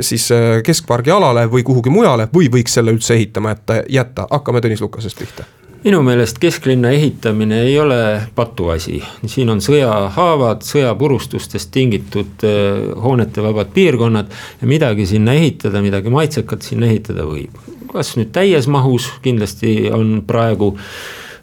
siis 0.00 0.28
keskpargi 0.64 1.12
alale 1.14 1.46
või 1.50 1.64
kuhugi 1.66 1.92
mujale 1.92 2.28
või 2.34 2.50
võiks 2.52 2.78
selle 2.78 2.94
üldse 2.94 3.14
ehitama 3.14 3.54
jätta, 3.54 3.82
jätta, 3.88 4.28
hakkame 4.30 4.62
Tõnis 4.62 4.82
Lukasest 4.84 5.18
pihta 5.18 5.46
minu 5.84 6.02
meelest 6.06 6.38
kesklinna 6.42 6.92
ehitamine 6.94 7.62
ei 7.66 7.78
ole 7.80 7.96
patuasi, 8.34 9.00
siin 9.26 9.50
on 9.50 9.62
sõjahaavad, 9.64 10.62
sõjapurustustest 10.66 11.72
tingitud 11.74 12.44
äh, 12.46 12.92
hoonetevabad 13.02 13.72
piirkonnad 13.74 14.30
ja 14.60 14.68
midagi 14.70 15.06
sinna 15.10 15.34
ehitada, 15.38 15.82
midagi 15.82 16.12
maitsekat 16.12 16.62
sinna 16.62 16.86
ehitada 16.90 17.26
võib. 17.28 17.58
kas 17.92 18.14
nüüd 18.16 18.30
täies 18.32 18.70
mahus, 18.72 19.10
kindlasti 19.20 19.90
on 19.92 20.22
praegu 20.26 20.72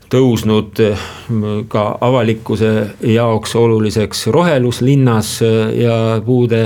tõusnud 0.09 0.79
eh, 0.83 1.03
ka 1.69 1.83
avalikkuse 2.05 2.69
jaoks 3.13 3.55
oluliseks 3.59 4.25
rohelus 4.33 4.81
linnas 4.85 5.35
eh, 5.45 5.57
ja 5.83 5.95
puude 6.25 6.63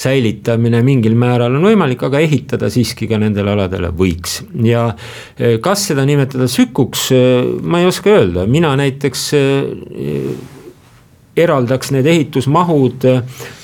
säilitamine 0.00 0.82
mingil 0.86 1.16
määral 1.18 1.56
on 1.58 1.68
võimalik, 1.70 2.02
aga 2.06 2.22
ehitada 2.24 2.70
siiski 2.72 3.08
ka 3.10 3.20
nendele 3.22 3.54
aladele 3.54 3.92
võiks. 3.96 4.40
ja 4.66 4.88
eh, 5.38 5.58
kas 5.62 5.88
seda 5.90 6.06
nimetada 6.08 6.48
sükuks, 6.50 7.10
ma 7.62 7.82
ei 7.82 7.90
oska 7.90 8.14
öelda, 8.16 8.46
mina 8.50 8.74
näiteks 8.80 9.28
eraldaks 11.42 11.90
need 11.94 12.06
ehitusmahud 12.06 13.06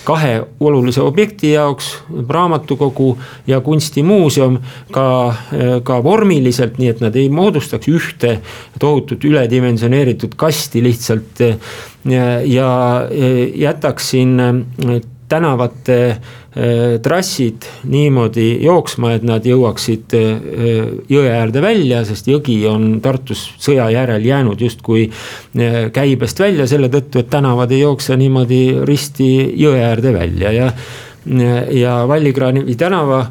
kahe 0.07 0.33
olulise 0.61 1.03
objekti 1.03 1.53
jaoks, 1.53 1.89
raamatukogu 2.29 3.19
ja 3.47 3.61
kunstimuuseum. 3.61 4.59
ka, 4.93 5.35
ka 5.83 6.03
vormiliselt, 6.05 6.79
nii 6.79 6.89
et 6.89 7.01
nad 7.03 7.17
ei 7.17 7.29
moodustaks 7.29 7.89
ühte 7.91 8.39
tohutut 8.79 9.25
üledimensioneeritud 9.25 10.37
kasti 10.37 10.83
lihtsalt. 10.83 11.43
ja, 12.05 12.41
ja 12.45 12.71
jätaksin 13.55 14.41
tänavate 15.29 16.01
Äh, 16.57 17.01
trassid 17.05 17.67
niimoodi 17.85 18.62
jooksma, 18.65 19.11
et 19.19 19.25
nad 19.29 19.45
jõuaksid 19.45 20.15
äh, 20.17 20.87
jõe 21.12 21.27
äärde 21.29 21.61
välja, 21.61 21.99
sest 22.09 22.31
jõgi 22.31 22.55
on 22.71 22.95
Tartus 23.05 23.43
sõja 23.61 23.91
järel 23.93 24.25
jäänud 24.25 24.65
justkui 24.65 25.03
äh, 25.05 25.77
käibest 25.93 26.41
välja 26.41 26.65
selle 26.71 26.89
tõttu, 26.89 27.21
et 27.21 27.29
tänavad 27.29 27.77
ei 27.77 27.83
jookse 27.83 28.17
niimoodi 28.17 28.62
risti 28.89 29.29
jõe 29.61 29.85
äärde 29.85 30.15
välja 30.17 30.55
ja, 30.57 30.73
ja 31.77 31.99
Vallikraani 32.09 32.65
tänava 32.81 33.27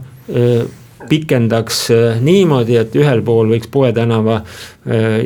pikendaks 1.10 1.88
niimoodi, 2.21 2.77
et 2.77 2.93
ühel 3.01 3.25
pool 3.25 3.55
võiks 3.55 3.73
Poe 3.73 3.89
tänava 3.93 4.43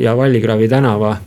ja 0.00 0.16
Vallikraavi 0.16 0.68
tänava 0.72 1.18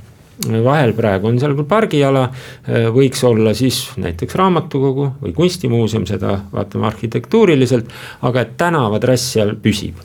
vahel 0.64 0.94
praegu 0.98 1.30
on 1.30 1.40
seal 1.42 1.56
küll 1.58 1.70
pargiala, 1.70 2.28
äh, 2.68 2.88
võiks 2.94 3.24
olla 3.28 3.54
siis 3.58 3.86
näiteks 4.02 4.36
raamatukogu 4.40 5.10
või 5.24 5.36
kunstimuuseum, 5.38 6.08
seda 6.10 6.38
vaatame 6.54 6.90
arhitektuuriliselt, 6.92 7.92
aga 8.28 8.46
et 8.46 8.56
tänavatrass 8.60 9.34
seal 9.38 9.56
püsib 9.62 10.00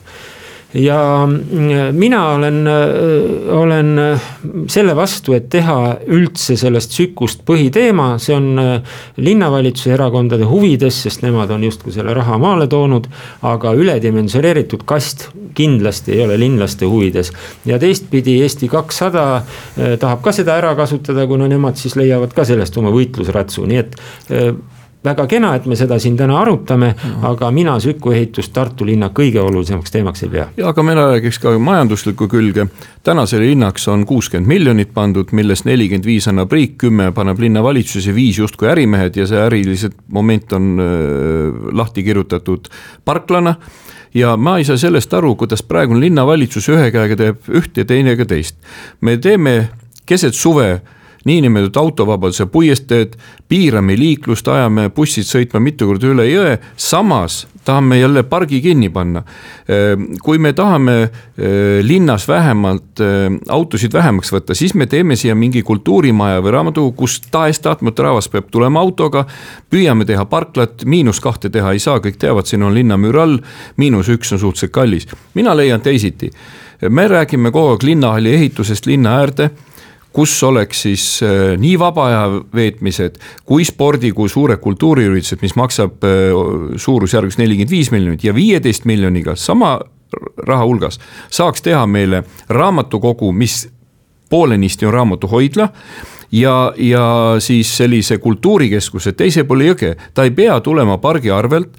ja 0.73 1.27
mm, 1.27 1.95
mina 1.95 2.29
olen, 2.29 2.67
äh, 2.67 3.57
olen 3.57 3.99
äh, 3.99 4.21
selle 4.67 4.95
vastu, 4.95 5.33
et 5.33 5.49
teha 5.49 5.97
üldse 6.05 6.57
sellest 6.59 6.93
sükust 6.93 7.41
põhiteema, 7.47 8.11
see 8.21 8.35
on 8.37 8.61
äh, 8.61 8.99
linnavalitsuse 9.17 9.95
erakondade 9.95 10.45
huvides, 10.49 11.01
sest 11.05 11.25
nemad 11.25 11.49
on 11.55 11.65
justkui 11.65 11.93
selle 11.95 12.13
raha 12.13 12.37
maale 12.37 12.67
toonud. 12.69 13.09
aga 13.41 13.71
üledimensioneeritud 13.73 14.83
kast 14.85 15.29
kindlasti 15.55 16.11
ei 16.11 16.21
ole 16.25 16.39
linlaste 16.39 16.85
huvides. 16.85 17.31
ja 17.65 17.79
teistpidi 17.79 18.41
Eesti 18.41 18.67
kakssada 18.69 19.43
tahab 19.99 20.21
ka 20.21 20.31
seda 20.31 20.55
ära 20.57 20.75
kasutada, 20.75 21.25
kuna 21.27 21.47
nemad 21.47 21.77
siis 21.77 21.95
leiavad 21.95 22.33
ka 22.33 22.45
sellest 22.45 22.77
oma 22.77 22.91
võitlusratsu, 22.93 23.65
nii 23.65 23.77
et 23.81 23.97
väga 25.03 25.25
kena, 25.31 25.53
et 25.55 25.65
me 25.69 25.77
seda 25.79 25.99
siin 25.99 26.17
täna 26.17 26.39
arutame 26.41 26.89
mm, 26.91 27.09
-hmm. 27.09 27.25
aga 27.31 27.51
mina 27.51 27.79
Süku 27.79 28.11
ehitust 28.11 28.53
Tartu 28.53 28.85
linna 28.85 29.09
kõige 29.09 29.39
olulisemaks 29.39 29.91
teemaks 29.91 30.23
ei 30.23 30.29
pea. 30.29 30.47
ja 30.57 30.67
aga 30.67 30.83
meil 30.83 30.97
räägiks 30.97 31.39
ka 31.39 31.59
majanduslikku 31.59 32.27
külge. 32.27 32.67
tänasele 33.03 33.45
hinnaks 33.45 33.87
on 33.87 34.05
kuuskümmend 34.05 34.47
miljonit 34.47 34.93
pandud, 34.93 35.27
millest 35.31 35.65
nelikümmend 35.65 36.05
viis 36.05 36.27
annab 36.27 36.51
riik, 36.51 36.77
kümme 36.77 37.11
paneb 37.11 37.39
linnavalitsus 37.39 38.07
ja 38.07 38.15
viis 38.15 38.37
justkui 38.37 38.67
ärimehed 38.67 39.15
ja 39.15 39.27
see 39.27 39.39
ärilised 39.39 39.93
moment 40.07 40.53
on 40.53 40.79
äh, 40.79 41.75
lahti 41.75 42.03
kirjutatud 42.03 42.67
parklana 43.05 43.55
ja 44.13 44.37
ma 44.37 44.57
ei 44.57 44.63
saa 44.63 44.77
sellest 44.77 45.13
aru, 45.13 45.35
kuidas 45.35 45.63
praegune 45.63 45.99
linnavalitsus 45.99 46.69
ühe 46.69 46.91
käega 46.91 47.15
teeb 47.15 47.49
üht 47.49 47.77
ja 47.77 47.85
teine 47.85 48.17
ka 48.17 48.25
teist. 48.25 48.55
me 49.01 49.17
teeme 49.17 49.69
keset 50.05 50.33
suve 50.33 50.81
niinimetatud 51.25 51.77
autovabaduse 51.77 52.45
puiesteed, 52.45 53.15
piirame 53.47 53.97
liiklust, 53.99 54.47
ajame 54.47 54.89
bussid 54.95 55.27
sõitma 55.27 55.61
mitu 55.63 55.87
korda 55.89 56.11
üle 56.11 56.27
jõe, 56.29 56.57
samas 56.79 57.45
tahame 57.65 57.99
jälle 57.99 58.23
pargi 58.23 58.61
kinni 58.61 58.89
panna. 58.89 59.23
Ehm, 59.69 60.15
kui 60.23 60.37
me 60.37 60.53
tahame 60.53 60.95
ehm, 61.01 61.11
linnas 61.85 62.27
vähemalt 62.27 63.01
ehm, 63.03 63.35
autosid 63.49 63.93
vähemaks 63.93 64.33
võtta, 64.33 64.55
siis 64.57 64.73
me 64.73 64.87
teeme 64.89 65.15
siia 65.19 65.35
mingi 65.35 65.61
kultuurimaja 65.63 66.41
või 66.41 66.55
raamatukogu, 66.55 66.95
kus 67.03 67.19
tahes-tahtmata 67.31 68.07
rahvas 68.07 68.29
peab 68.31 68.49
tulema 68.51 68.79
autoga. 68.79 69.25
püüame 69.69 70.05
teha 70.05 70.25
parklat, 70.25 70.85
miinus 70.85 71.19
kahte 71.19 71.49
teha 71.49 71.75
ei 71.75 71.79
saa, 71.79 71.99
kõik 71.99 72.17
teavad, 72.17 72.49
siin 72.49 72.63
on 72.63 72.73
linnamüür 72.73 73.19
all, 73.19 73.37
miinus 73.77 74.09
üks 74.09 74.33
on 74.33 74.39
suhteliselt 74.39 74.71
kallis. 74.71 75.07
mina 75.33 75.55
leian 75.57 75.81
teisiti 75.81 76.31
me 76.89 77.07
räägime 77.07 77.51
kogu 77.51 77.73
aeg 77.73 77.83
linnahalli 77.83 78.33
ehitusest 78.33 78.85
linna 78.85 79.17
äärde 79.19 79.49
kus 80.13 80.33
oleks 80.43 80.81
siis 80.87 81.05
äh, 81.23 81.53
nii 81.59 81.77
vaba 81.79 82.07
aja 82.07 82.23
veetmised 82.55 83.19
kui 83.45 83.65
spordi, 83.65 84.11
kui 84.11 84.29
suured 84.29 84.61
kultuuriüritused, 84.63 85.41
mis 85.41 85.55
maksab 85.59 86.03
äh, 86.03 86.33
suurusjärgus 86.75 87.37
nelikümmend 87.37 87.71
viis 87.71 87.91
miljonit 87.91 88.23
ja 88.23 88.35
viieteist 88.35 88.89
miljoniga 88.89 89.35
sama 89.35 89.77
raha 90.47 90.65
hulgas 90.65 90.97
saaks 91.29 91.61
teha 91.61 91.85
meile 91.87 92.23
raamatukogu, 92.49 93.31
mis 93.31 93.67
poolenisti 94.29 94.85
on 94.85 94.93
raamatuhoidla 94.93 95.69
ja, 96.31 96.73
ja 96.77 97.35
siis 97.39 97.77
sellise 97.77 98.17
kultuurikeskuse 98.17 99.13
teisel 99.17 99.45
pool 99.49 99.65
jõge, 99.65 99.95
ta 100.13 100.25
ei 100.25 100.31
pea 100.31 100.59
tulema 100.61 100.97
pargi 100.97 101.31
arvelt. 101.31 101.77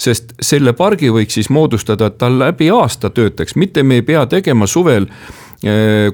sest 0.00 0.32
selle 0.40 0.72
pargi 0.72 1.10
võiks 1.12 1.36
siis 1.36 1.50
moodustada, 1.50 2.06
et 2.06 2.18
ta 2.18 2.30
läbi 2.32 2.70
aasta 2.70 3.10
töötaks, 3.10 3.56
mitte 3.56 3.82
me 3.82 4.00
ei 4.00 4.02
pea 4.02 4.26
tegema 4.26 4.66
suvel 4.66 5.06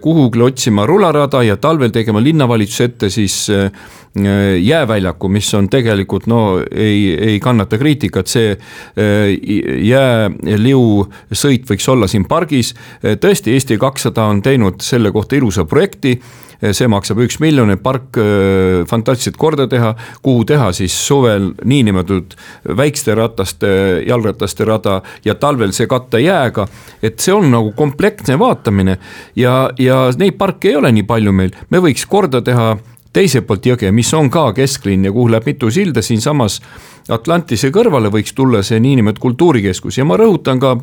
kuhugi 0.02 0.40
otsima 0.42 0.86
rularada 0.86 1.42
ja 1.46 1.56
talvel 1.56 1.92
tegema 1.94 2.18
linnavalitsuse 2.22 2.84
ette 2.84 3.10
siis 3.14 3.36
eh, 3.54 3.70
jääväljaku, 4.58 5.28
mis 5.28 5.52
on 5.54 5.68
tegelikult 5.70 6.26
no 6.26 6.40
ei, 6.70 7.14
ei 7.14 7.36
kannata 7.40 7.78
kriitikat, 7.78 8.26
see 8.26 8.56
eh, 8.56 9.36
jääliu 9.86 10.82
sõit 11.30 11.70
võiks 11.70 11.86
olla 11.92 12.10
siin 12.10 12.26
pargis. 12.26 12.74
tõesti, 13.02 13.54
Eesti 13.54 13.78
kakssada 13.78 14.26
on 14.26 14.42
teinud 14.42 14.82
selle 14.82 15.12
kohta 15.14 15.38
ilusa 15.38 15.64
projekti 15.64 16.16
see 16.60 16.88
maksab 16.90 17.20
üks 17.24 17.38
miljon, 17.42 17.70
et 17.74 17.82
park 17.82 18.18
eh, 18.20 18.82
fantastiliselt 18.88 19.38
korda 19.40 19.66
teha, 19.70 19.92
kuhu 20.24 20.44
teha 20.48 20.70
siis 20.76 20.94
suvel 21.06 21.52
niinimetatud 21.64 22.36
väikeste 22.78 23.16
rataste, 23.18 23.70
jalgrataste 24.06 24.66
rada 24.68 25.00
ja 25.24 25.36
talvel 25.40 25.74
see 25.76 25.88
katta 25.90 26.20
jääga. 26.22 26.66
et 27.02 27.20
see 27.20 27.34
on 27.34 27.50
nagu 27.50 27.72
kompleksne 27.76 28.38
vaatamine 28.38 28.98
ja, 29.36 29.70
ja 29.78 30.10
neid 30.18 30.38
parke 30.38 30.70
ei 30.70 30.76
ole 30.76 30.92
nii 30.92 31.06
palju 31.06 31.32
meil, 31.32 31.54
me 31.70 31.82
võiks 31.82 32.06
korda 32.08 32.42
teha 32.42 32.76
teiselt 33.16 33.46
poolt 33.48 33.64
jõge, 33.64 33.90
mis 33.92 34.12
on 34.14 34.28
ka 34.32 34.50
kesklinn 34.56 35.06
ja 35.08 35.12
kuhu 35.14 35.30
läheb 35.32 35.46
mitu 35.48 35.70
silda, 35.72 36.02
siinsamas 36.04 36.60
Atlantise 37.12 37.70
kõrvale 37.72 38.10
võiks 38.12 38.34
tulla 38.36 38.64
see 38.66 38.80
niinimetatud 38.82 39.22
kultuurikeskus. 39.22 40.00
Ja 40.00 40.04
ma 40.04 40.18
rõhutan 40.18 40.58
ka 40.60 40.74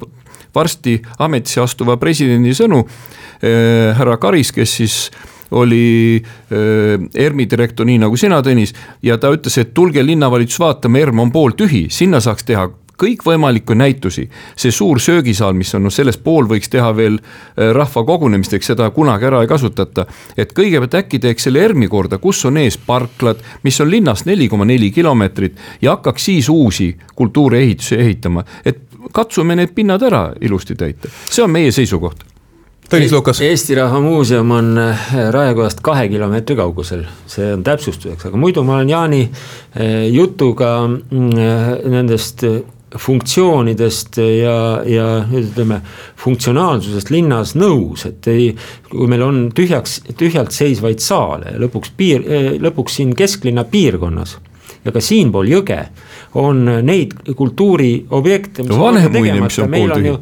varsti 0.55 0.95
ametisse 1.21 1.61
astuva 1.63 1.97
presidendi 2.01 2.55
sõnu 2.57 2.83
äh,, 2.85 3.91
härra 3.97 4.17
Karis, 4.21 4.53
kes 4.55 4.77
siis 4.79 4.97
oli 5.53 6.21
ERMi 6.49 7.45
direktor, 7.49 7.85
nii 7.85 7.99
nagu 8.01 8.17
sina, 8.17 8.41
Tõnis. 8.43 8.73
ja 9.05 9.17
ta 9.17 9.31
ütles, 9.33 9.57
et 9.61 9.73
tulge 9.73 10.03
linnavalitsus 10.05 10.59
vaatama, 10.59 10.99
ERM 10.99 11.25
on 11.27 11.31
pooltühi, 11.31 11.85
sinna 11.93 12.19
saaks 12.23 12.47
teha 12.47 12.69
kõikvõimalikke 13.03 13.75
näitusi. 13.75 14.29
see 14.55 14.71
suur 14.71 14.99
söögisaal, 14.99 15.53
mis 15.53 15.73
on, 15.75 15.83
noh 15.83 15.93
sellest 15.93 16.23
pool 16.23 16.47
võiks 16.49 16.69
teha 16.69 16.91
veel 16.95 17.17
äh, 17.19 17.71
rahva 17.75 18.03
kogunemisteks, 18.05 18.71
seda 18.73 18.89
kunagi 18.95 19.25
ära 19.25 19.41
ei 19.41 19.47
kasutata. 19.47 20.05
et 20.37 20.53
kõigepealt 20.53 20.99
äkki 21.01 21.19
teeks 21.19 21.43
selle 21.43 21.63
ERM-i 21.63 21.87
korda, 21.87 22.17
kus 22.17 22.45
on 22.45 22.57
ees 22.57 22.77
parklad, 22.77 23.41
mis 23.63 23.79
on 23.81 23.89
linnast 23.89 24.25
neli 24.25 24.47
koma 24.47 24.65
neli 24.65 24.91
kilomeetrit 24.91 25.57
ja 25.81 25.97
hakkaks 25.97 26.25
siis 26.25 26.49
uusi 26.49 26.95
kultuuriehitusi 27.15 27.95
ehitama, 27.95 28.43
et 28.65 28.79
katsume 29.11 29.55
need 29.55 29.73
pinnad 29.75 30.03
ära 30.03 30.29
ilusti 30.41 30.75
täita, 30.75 31.09
see 31.29 31.43
on 31.43 31.51
meie 31.51 31.71
seisukoht 31.71 32.32
Tõnis 32.93 33.09
Lukas. 33.09 33.39
Eesti 33.41 33.73
Rahva 33.73 33.97
Muuseum 34.03 34.51
on 34.53 34.67
äh, 34.77 35.05
Raekojast 35.33 35.79
kahe 35.81 36.03
kilomeetri 36.11 36.53
kaugusel, 36.59 36.99
see 37.25 37.47
on 37.55 37.63
täpsustuseks, 37.65 38.27
aga 38.29 38.37
muidu 38.37 38.61
ma 38.67 38.75
olen 38.75 38.91
Jaani 38.91 39.21
äh, 39.23 40.03
jutuga 40.13 40.75
mm, 40.85 41.31
äh, 41.33 41.71
nendest 41.89 42.45
funktsioonidest 42.93 44.21
ja, 44.21 44.57
ja 44.85 45.07
ütleme, 45.25 45.79
funktsionaalsusest 46.21 47.09
linnas 47.09 47.55
nõus, 47.57 48.05
et 48.05 48.29
ei, 48.29 48.51
kui 48.91 49.09
meil 49.09 49.25
on 49.25 49.43
tühjaks, 49.57 50.03
tühjalt 50.13 50.53
seisvaid 50.53 51.01
saale 51.01 51.55
ja 51.55 51.63
lõpuks 51.65 51.95
piir, 51.97 52.29
lõpuks 52.61 53.01
siin 53.01 53.17
kesklinna 53.17 53.65
piirkonnas 53.73 54.37
ja 54.85 54.93
ka 54.93 55.01
siinpool 55.01 55.49
jõge 55.49 55.79
on 56.35 56.65
neid 56.81 57.13
kultuuriobjekte. 57.35 58.63
mis 59.43 59.59
on 59.59 59.71
pooltühi. 59.71 60.13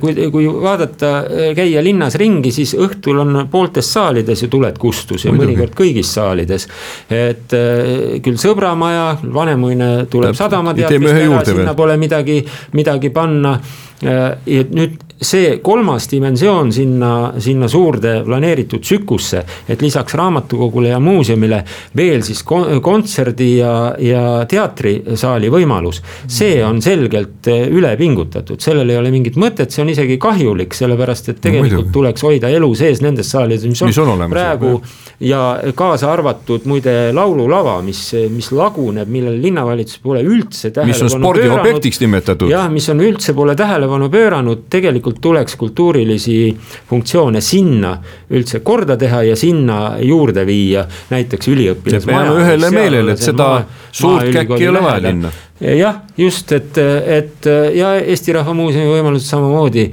kui, 0.00 0.14
kui 0.30 0.46
vaadata, 0.62 1.10
käia 1.56 1.82
linnas 1.84 2.14
ringi, 2.14 2.52
siis 2.54 2.74
õhtul 2.78 3.18
on 3.22 3.48
pooltes 3.50 3.92
saalides 3.92 4.42
ju 4.42 4.48
tuled 4.48 4.78
kustus 4.78 5.24
ja 5.24 5.32
Muidugi. 5.32 5.52
mõnikord 5.52 5.76
kõigis 5.78 6.14
saalides. 6.14 6.68
et 7.10 7.54
äh, 7.56 8.20
küll 8.22 8.38
Sõbramaja, 8.40 9.16
Vanemuine 9.34 10.06
tuleb 10.10 10.34
sadamateatrist 10.38 11.14
ära, 11.14 11.44
sinna 11.44 11.74
pole 11.74 11.96
midagi, 12.00 12.40
midagi 12.72 13.10
panna. 13.14 13.58
Äh, 14.00 14.20
ja 14.46 14.64
nüüd 14.70 15.09
see 15.20 15.58
kolmas 15.62 16.08
dimensioon 16.10 16.72
sinna, 16.72 17.32
sinna 17.38 17.68
suurde 17.68 18.22
planeeritud 18.24 18.80
tsükkusse, 18.80 19.42
et 19.68 19.82
lisaks 19.82 20.14
raamatukogule 20.16 20.88
ja 20.88 21.00
muuseumile 21.00 21.62
veel 21.96 22.24
siis 22.24 22.42
kontserdi 22.82 23.50
ja, 23.58 23.74
ja 24.00 24.22
teatrisaali 24.48 25.50
võimalus. 25.52 26.02
see 26.26 26.64
on 26.64 26.80
selgelt 26.82 27.48
eh, 27.52 27.66
üle 27.68 27.92
pingutatud, 28.00 28.60
sellel 28.60 28.90
ei 28.90 28.96
ole 28.96 29.10
mingit 29.12 29.36
mõtet, 29.36 29.70
see 29.70 29.84
on 29.84 29.92
isegi 29.92 30.16
kahjulik, 30.20 30.74
sellepärast 30.74 31.32
et 31.34 31.40
tegelikult 31.44 31.90
no, 31.90 31.92
tuleks 31.92 32.24
hoida 32.24 32.48
elu 32.48 32.74
sees 32.74 33.02
nendes 33.04 33.30
saalides, 33.30 33.68
mis 33.68 33.82
on, 33.82 33.92
mis 33.92 34.00
on 34.00 34.14
olemas, 34.14 34.36
praegu 34.36 34.80
ja 35.20 35.60
kaasa 35.74 36.12
arvatud 36.12 36.64
muide 36.64 37.12
laululava, 37.12 37.76
mis, 37.84 38.00
mis 38.32 38.50
laguneb, 38.56 39.08
millele 39.10 39.40
linnavalitsus 39.42 40.00
pole 40.02 40.22
üldse 40.24 40.70
tähelepanu 40.70 41.04
mis 41.04 41.04
on 41.04 41.20
spordiobjektiks 41.20 42.00
nimetatud. 42.00 42.48
jah, 42.50 42.70
mis 42.72 42.88
on 42.92 43.02
üldse 43.04 43.34
pole 43.36 43.56
tähelepanu 43.58 44.08
pööranud, 44.12 44.64
tegelikult 44.72 45.09
tegelikult 45.10 45.20
tuleks 45.20 45.56
kultuurilisi 45.56 46.56
funktsioone 46.88 47.40
sinna 47.40 47.98
üldse 48.30 48.60
korda 48.60 48.96
teha 48.96 49.22
ja 49.22 49.36
sinna 49.36 49.98
juurde 50.00 50.46
viia, 50.46 50.86
näiteks 51.10 51.48
üliõpilasmaja. 51.48 52.18
me 52.18 52.24
jääme 52.24 52.42
ühele 52.42 52.70
meelele, 52.70 53.12
et 53.12 53.18
seda 53.22 53.46
maa, 53.48 53.64
suurt 53.92 54.32
käkki 54.32 54.62
ei 54.62 54.68
ole 54.68 54.82
vaja 54.82 55.02
linna 55.02 55.30
jah, 55.60 56.00
just, 56.16 56.52
et, 56.52 56.78
et 56.78 57.46
ja 57.74 57.94
Eesti 58.00 58.32
Rahva 58.32 58.54
Muuseumi 58.54 58.88
võimalused 58.94 59.28
samamoodi 59.28 59.90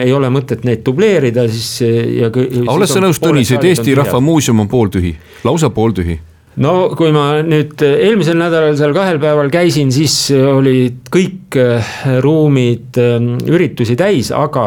ei 0.00 0.12
ole 0.12 0.30
mõtet 0.30 0.64
neid 0.64 0.82
dubleerida, 0.84 1.46
siis 1.48 1.84
ja. 2.18 2.30
oled 2.66 2.90
sa 2.90 3.00
nõus, 3.00 3.20
Tõnis, 3.22 3.52
et 3.54 3.64
Eesti 3.64 3.94
Rahva 3.94 4.20
Muuseum 4.20 4.64
on 4.64 4.68
pooltühi, 4.68 5.14
lausa 5.44 5.70
pooltühi? 5.70 6.18
No 6.62 6.74
kui 6.98 7.12
ma 7.14 7.40
nüüd 7.46 7.82
eelmisel 7.86 8.38
nädalal 8.38 8.76
seal 8.78 8.94
kahel 8.96 9.18
päeval 9.22 9.50
käisin, 9.52 9.92
siis 9.94 10.16
olid 10.34 11.08
kõik 11.14 11.58
äh, 11.60 11.94
ruumid 12.24 12.98
üritusi 12.98 13.96
täis, 13.98 14.30
aga 14.34 14.66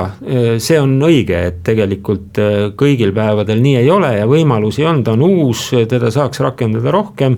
see 0.63 0.77
on 0.79 0.95
õige, 1.03 1.39
et 1.49 1.59
tegelikult 1.65 2.39
kõigil 2.79 3.13
päevadel 3.15 3.61
nii 3.63 3.77
ei 3.81 3.89
ole 3.91 4.13
ja 4.17 4.27
võimalusi 4.29 4.85
on, 4.87 5.03
ta 5.05 5.15
on 5.15 5.23
uus, 5.27 5.69
teda 5.89 6.11
saaks 6.13 6.41
rakendada 6.43 6.91
rohkem 6.93 7.37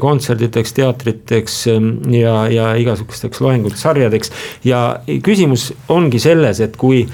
kontserditeks, 0.00 0.74
teatriteks 0.76 1.58
ähm, 1.72 1.90
ja, 2.12 2.44
ja 2.50 2.68
igasugusteks 2.80 3.40
loengutsarjadeks. 3.44 4.32
ja 4.64 4.84
küsimus 5.24 5.70
ongi 5.92 6.20
selles, 6.22 6.60
et 6.64 6.76
kui 6.80 7.04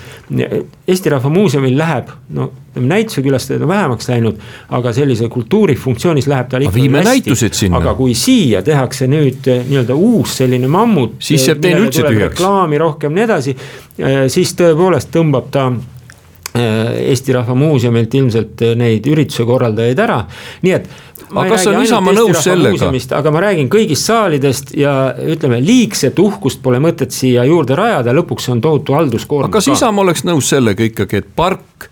Eesti 0.90 1.12
Rahva 1.12 1.30
Muuseumil 1.32 1.76
läheb, 1.78 2.10
no 2.34 2.50
ütleme 2.70 2.86
näituse 2.86 3.22
külastajaid 3.22 3.62
on 3.62 3.68
vähemaks 3.68 4.08
läinud, 4.08 4.40
aga 4.76 4.92
sellise 4.94 5.28
kultuurifunktsioonis 5.28 6.28
läheb 6.30 6.50
tal 6.50 6.66
ikka 6.66 6.74
viime 6.74 7.02
näitused 7.04 7.54
sinna. 7.58 7.80
aga 7.80 7.94
kui 7.98 8.14
siia 8.14 8.62
tehakse 8.66 9.08
nüüd 9.10 9.48
eh, 9.50 9.64
nii-öelda 9.68 9.94
uus 9.94 10.36
selline 10.40 10.70
mammut. 10.70 11.16
siis 11.18 11.48
jääb 11.48 11.62
teine 11.62 11.84
üldse 11.86 12.04
tühjaks. 12.06 12.38
reklaami 12.38 12.78
rohkem, 12.78 13.14
nii 13.14 13.26
edasi, 13.26 13.56
eh, 13.98 14.20
siis 14.28 14.54
tõepoolest 14.58 15.10
tõmbab 15.14 15.50
ta 15.50 15.66
eh, 15.70 17.10
Eesti 17.10 17.34
Rahva 17.34 17.54
Muuseumilt 17.58 18.14
ilmselt 18.14 18.66
neid 18.78 19.06
ürituse 19.10 19.46
korraldajaid 19.48 20.04
ära, 20.06 20.22
nii 20.62 20.76
et 20.78 20.90
aga 21.34 21.46
kas 21.54 21.66
on 21.70 21.82
Isamaa 21.84 22.16
nõus 22.16 22.42
sellega? 22.44 22.90
aga 23.18 23.34
ma 23.34 23.44
räägin 23.46 23.70
kõigist 23.72 24.08
saalidest 24.10 24.74
ja 24.78 25.14
ütleme, 25.34 25.60
liigset 25.64 26.18
uhkust 26.18 26.62
pole 26.62 26.80
mõtet 26.82 27.14
siia 27.14 27.44
juurde 27.48 27.78
rajada, 27.78 28.14
lõpuks 28.16 28.50
on 28.52 28.60
tohutu 28.64 28.98
halduskoormus. 28.98 29.50
aga 29.50 29.58
kas 29.60 29.70
Isamaa 29.72 30.04
oleks 30.06 30.26
nõus 30.28 30.50
sellega 30.50 30.86
ikkagi, 30.86 31.24
et 31.24 31.32
park 31.36 31.90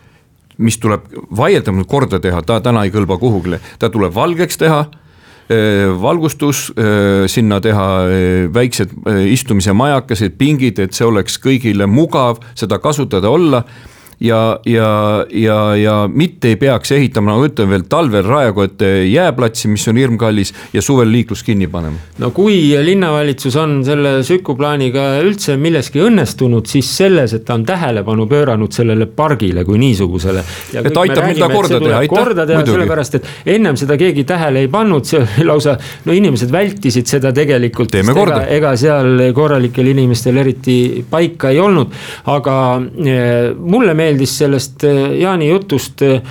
mis 0.58 0.78
tuleb 0.82 1.06
vaieldamatult 1.38 1.90
korda 1.90 2.20
teha, 2.22 2.40
ta 2.42 2.58
täna 2.62 2.84
ei 2.86 2.94
kõlba 2.94 3.18
kuhugile, 3.20 3.60
ta 3.78 3.90
tuleb 3.94 4.14
valgeks 4.14 4.58
teha 4.58 4.80
eh, 5.48 5.86
valgustus, 6.02 6.68
eh, 6.74 7.26
sinna 7.30 7.60
teha 7.62 7.86
eh, 8.10 8.48
väiksed 8.54 8.96
istumise 9.30 9.74
majakesed, 9.76 10.34
pingid, 10.38 10.82
et 10.82 10.98
see 10.98 11.06
oleks 11.06 11.38
kõigile 11.42 11.86
mugav 11.86 12.42
seda 12.58 12.80
kasutada, 12.82 13.30
olla 13.30 13.62
ja, 14.20 14.60
ja, 14.66 15.26
ja, 15.30 15.76
ja 15.76 15.94
mitte 16.12 16.48
ei 16.48 16.56
peaks 16.58 16.92
ehitama, 16.92 17.32
nagu 17.32 17.46
ütlen 17.46 17.70
veel 17.70 17.84
talvel 17.90 18.26
Raekoja 18.26 18.90
jääplatsi, 19.06 19.68
mis 19.70 19.86
on 19.88 19.98
hirmkallis 20.00 20.52
ja 20.72 20.82
suvel 20.82 21.12
liiklus 21.12 21.44
kinni 21.46 21.68
panema. 21.70 21.98
no 22.18 22.30
kui 22.34 22.74
linnavalitsus 22.82 23.56
on 23.56 23.78
selle 23.86 24.18
Süku 24.26 24.56
plaaniga 24.58 25.20
üldse 25.22 25.54
milleski 25.60 26.02
õnnestunud, 26.02 26.66
siis 26.66 26.90
selles, 26.98 27.34
et 27.36 27.44
ta 27.46 27.54
on 27.54 27.66
tähelepanu 27.68 28.26
pööranud 28.30 28.74
sellele 28.74 29.06
pargile 29.06 29.64
kui 29.64 29.78
niisugusele. 29.78 30.42
et 30.82 31.00
aitab 31.04 31.28
mida 31.28 31.50
korda 31.52 31.78
teha, 31.78 32.02
aitäh. 32.02 32.16
korda 32.16 32.46
teha, 32.50 32.64
sellepärast 32.66 33.20
et 33.20 33.30
ennem 33.54 33.78
seda 33.78 33.96
keegi 34.00 34.26
tähele 34.26 34.66
ei 34.66 34.72
pannud, 34.72 35.06
see 35.06 35.22
oli 35.22 35.46
lausa, 35.46 35.76
no 36.04 36.16
inimesed 36.16 36.50
vältisid 36.52 37.06
seda 37.06 37.32
tegelikult. 37.32 37.94
korda. 38.14 38.42
ega 38.50 38.74
seal 38.76 39.28
korralikel 39.34 39.94
inimestel 39.94 40.42
eriti 40.42 41.06
paika 41.10 41.54
ei 41.54 41.62
olnud, 41.62 41.94
aga 42.34 42.58
eh, 43.06 43.54
mulle 43.54 43.94
meeldib 43.94 44.07
meeldis 44.08 44.38
sellest 44.40 44.84
äh, 44.88 45.18
Jaani 45.20 45.50
jutust 45.52 46.02
äh, 46.06 46.22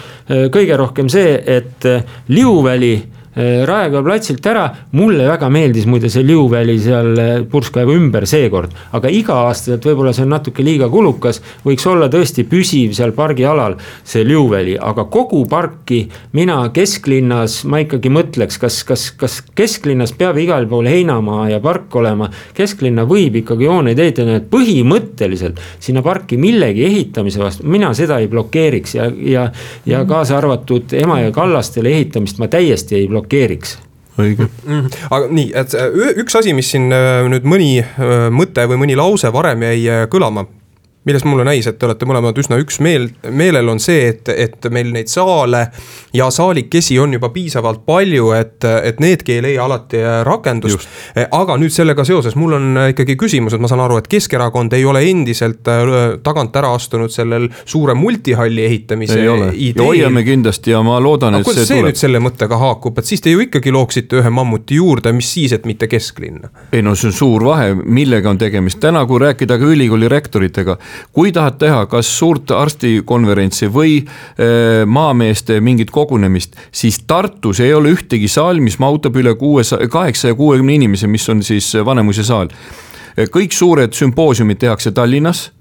kõige 0.54 0.78
rohkem 0.80 1.10
see, 1.12 1.38
et 1.46 1.86
Liuväli 2.34 2.96
Raekoja 3.38 4.02
platsilt 4.02 4.46
ära, 4.50 4.64
mulle 4.98 5.28
väga 5.30 5.50
meeldis 5.54 5.86
muide 5.86 6.10
see 6.10 6.24
Liuväli 6.26 6.74
seal 6.82 7.20
purskkaevu 7.52 7.94
ümber 7.94 8.26
seekord. 8.26 8.72
aga 8.98 9.12
iga-aastaselt 9.14 9.84
võib-olla 9.86 10.14
see 10.16 10.24
on 10.26 10.32
natuke 10.34 10.64
liiga 10.66 10.88
kulukas, 10.90 11.42
võiks 11.66 11.86
olla 11.86 12.08
tõesti 12.10 12.48
püsiv 12.50 12.96
seal 12.98 13.14
pargialal 13.14 13.76
see 14.04 14.24
Liuväli, 14.26 14.74
aga 14.82 15.06
kogu 15.14 15.44
parki 15.50 16.00
mina 16.34 16.56
kesklinnas, 16.74 17.60
ma 17.70 17.84
ikkagi 17.84 18.10
mõtleks, 18.10 18.58
kas, 18.58 18.80
kas, 18.88 19.12
kas 19.14 19.38
kesklinnas 19.54 20.16
peab 20.18 20.40
igal 20.42 20.66
pool 20.66 20.90
heinamaa 20.90 21.52
ja 21.52 21.62
park 21.62 21.94
olema. 22.02 22.32
kesklinna 22.58 23.06
võib 23.06 23.38
ikkagi 23.44 23.70
hooneid 23.70 24.02
ehitada, 24.02 24.40
et 24.42 24.50
põhimõtteliselt 24.50 25.62
sinna 25.80 26.02
parki 26.02 26.42
millegi 26.42 26.88
ehitamise 26.90 27.44
vastu, 27.44 27.68
mina 27.70 27.94
seda 27.94 28.18
ei 28.18 28.32
blokeeriks 28.34 28.98
ja, 28.98 29.12
ja, 29.14 29.48
ja 29.86 30.04
kaasa 30.10 30.40
arvatud 30.42 30.98
Emajõe 30.98 31.32
kallastele 31.36 31.94
ehitamist 31.94 32.42
ma 32.42 32.50
täiesti 32.50 32.98
ei 32.98 33.06
blokeeriks 33.06 33.27
blokeeriks 33.28 33.78
õige 34.18 34.48
mm. 34.48 34.50
-hmm. 34.66 35.08
aga 35.12 35.28
nii, 35.30 35.52
et 35.54 35.74
üks 36.24 36.36
asi, 36.40 36.54
mis 36.58 36.72
siin 36.72 36.92
äh, 36.92 37.28
nüüd 37.30 37.46
mõni 37.46 37.84
äh, 37.84 38.30
mõte 38.34 38.66
või 38.70 38.80
mõni 38.82 38.96
lause 38.98 39.30
varem 39.34 39.62
jäi 39.68 39.84
äh, 39.86 40.06
kõlama 40.10 40.48
millest 41.08 41.26
mulle 41.28 41.46
näis, 41.48 41.68
et 41.70 41.78
te 41.80 41.88
olete 41.88 42.08
mõlemad 42.08 42.38
üsna 42.42 42.58
üksmeel, 42.60 43.08
meelel 43.32 43.72
on 43.72 43.80
see, 43.80 44.10
et, 44.12 44.30
et 44.30 44.68
meil 44.74 44.92
neid 44.92 45.08
saale 45.12 45.68
ja 46.16 46.28
saalikesi 46.34 46.98
on 47.00 47.16
juba 47.16 47.30
piisavalt 47.34 47.86
palju, 47.88 48.32
et, 48.36 48.68
et 48.84 49.00
needki 49.04 49.38
ei 49.38 49.46
leia 49.46 49.64
alati 49.66 50.02
rakendust. 50.28 50.88
aga 51.32 51.58
nüüd 51.62 51.74
sellega 51.74 52.04
seoses 52.08 52.36
mul 52.36 52.58
on 52.58 52.82
ikkagi 52.90 53.16
küsimus, 53.20 53.56
et 53.56 53.64
ma 53.64 53.72
saan 53.72 53.84
aru, 53.86 54.02
et 54.02 54.10
Keskerakond 54.12 54.74
ei 54.76 54.86
ole 54.86 55.04
endiselt 55.08 55.64
tagant 56.24 56.56
ära 56.60 56.74
astunud 56.76 57.14
sellel 57.14 57.48
suure 57.66 57.96
multihalli 57.98 58.66
ehitamise 58.66 59.20
ideel. 59.22 59.86
hoiame 59.86 60.24
kindlasti 60.28 60.76
ja 60.76 60.84
ma 60.86 61.00
loodan, 61.04 61.40
et 61.40 61.48
see 61.48 61.54
tuleb. 61.56 61.70
see 61.72 61.88
nüüd 61.88 62.02
selle 62.02 62.22
mõttega 62.24 62.60
haakub, 62.60 63.00
et 63.00 63.08
siis 63.08 63.24
te 63.24 63.32
ju 63.32 63.46
ikkagi 63.46 63.72
looksite 63.72 64.20
ühe 64.22 64.34
mammuti 64.34 64.82
juurde, 64.82 65.14
mis 65.16 65.32
siis, 65.38 65.56
et 65.56 65.66
mitte 65.70 65.88
kesklinna? 65.92 66.52
ei 66.72 66.84
no 66.84 66.96
see 67.00 67.12
on 67.12 67.16
suur 67.16 67.48
vahe, 67.48 67.72
millega 67.84 68.30
on 68.30 68.42
tegemist, 68.42 68.82
täna 68.84 69.06
kui 69.08 69.22
rääkida 69.24 69.60
ka 69.60 69.72
ülikooli 69.72 70.10
rektoritega 70.12 70.78
kui 71.14 71.32
tahad 71.32 71.58
teha 71.60 71.86
kas 71.92 72.10
suurt 72.20 72.52
arstikonverentsi 72.52 73.70
või 73.74 74.00
äh, 74.04 74.86
maameeste 74.86 75.60
mingit 75.62 75.92
kogunemist, 75.92 76.56
siis 76.72 77.00
Tartus 77.08 77.60
ei 77.60 77.74
ole 77.74 77.96
ühtegi 77.96 78.28
saali, 78.32 78.62
mis 78.62 78.80
mahutab 78.80 79.16
üle 79.18 79.36
kuuesaja, 79.36 79.88
kaheksasaja 79.92 80.36
kuuekümne 80.36 80.78
inimese, 80.78 81.08
mis 81.08 81.30
on 81.30 81.44
siis 81.44 81.74
Vanemuise 81.86 82.24
saal. 82.24 82.50
kõik 83.18 83.52
suured 83.52 83.94
sümpoosiumid 83.94 84.60
tehakse 84.62 84.92
Tallinnas 84.92 85.52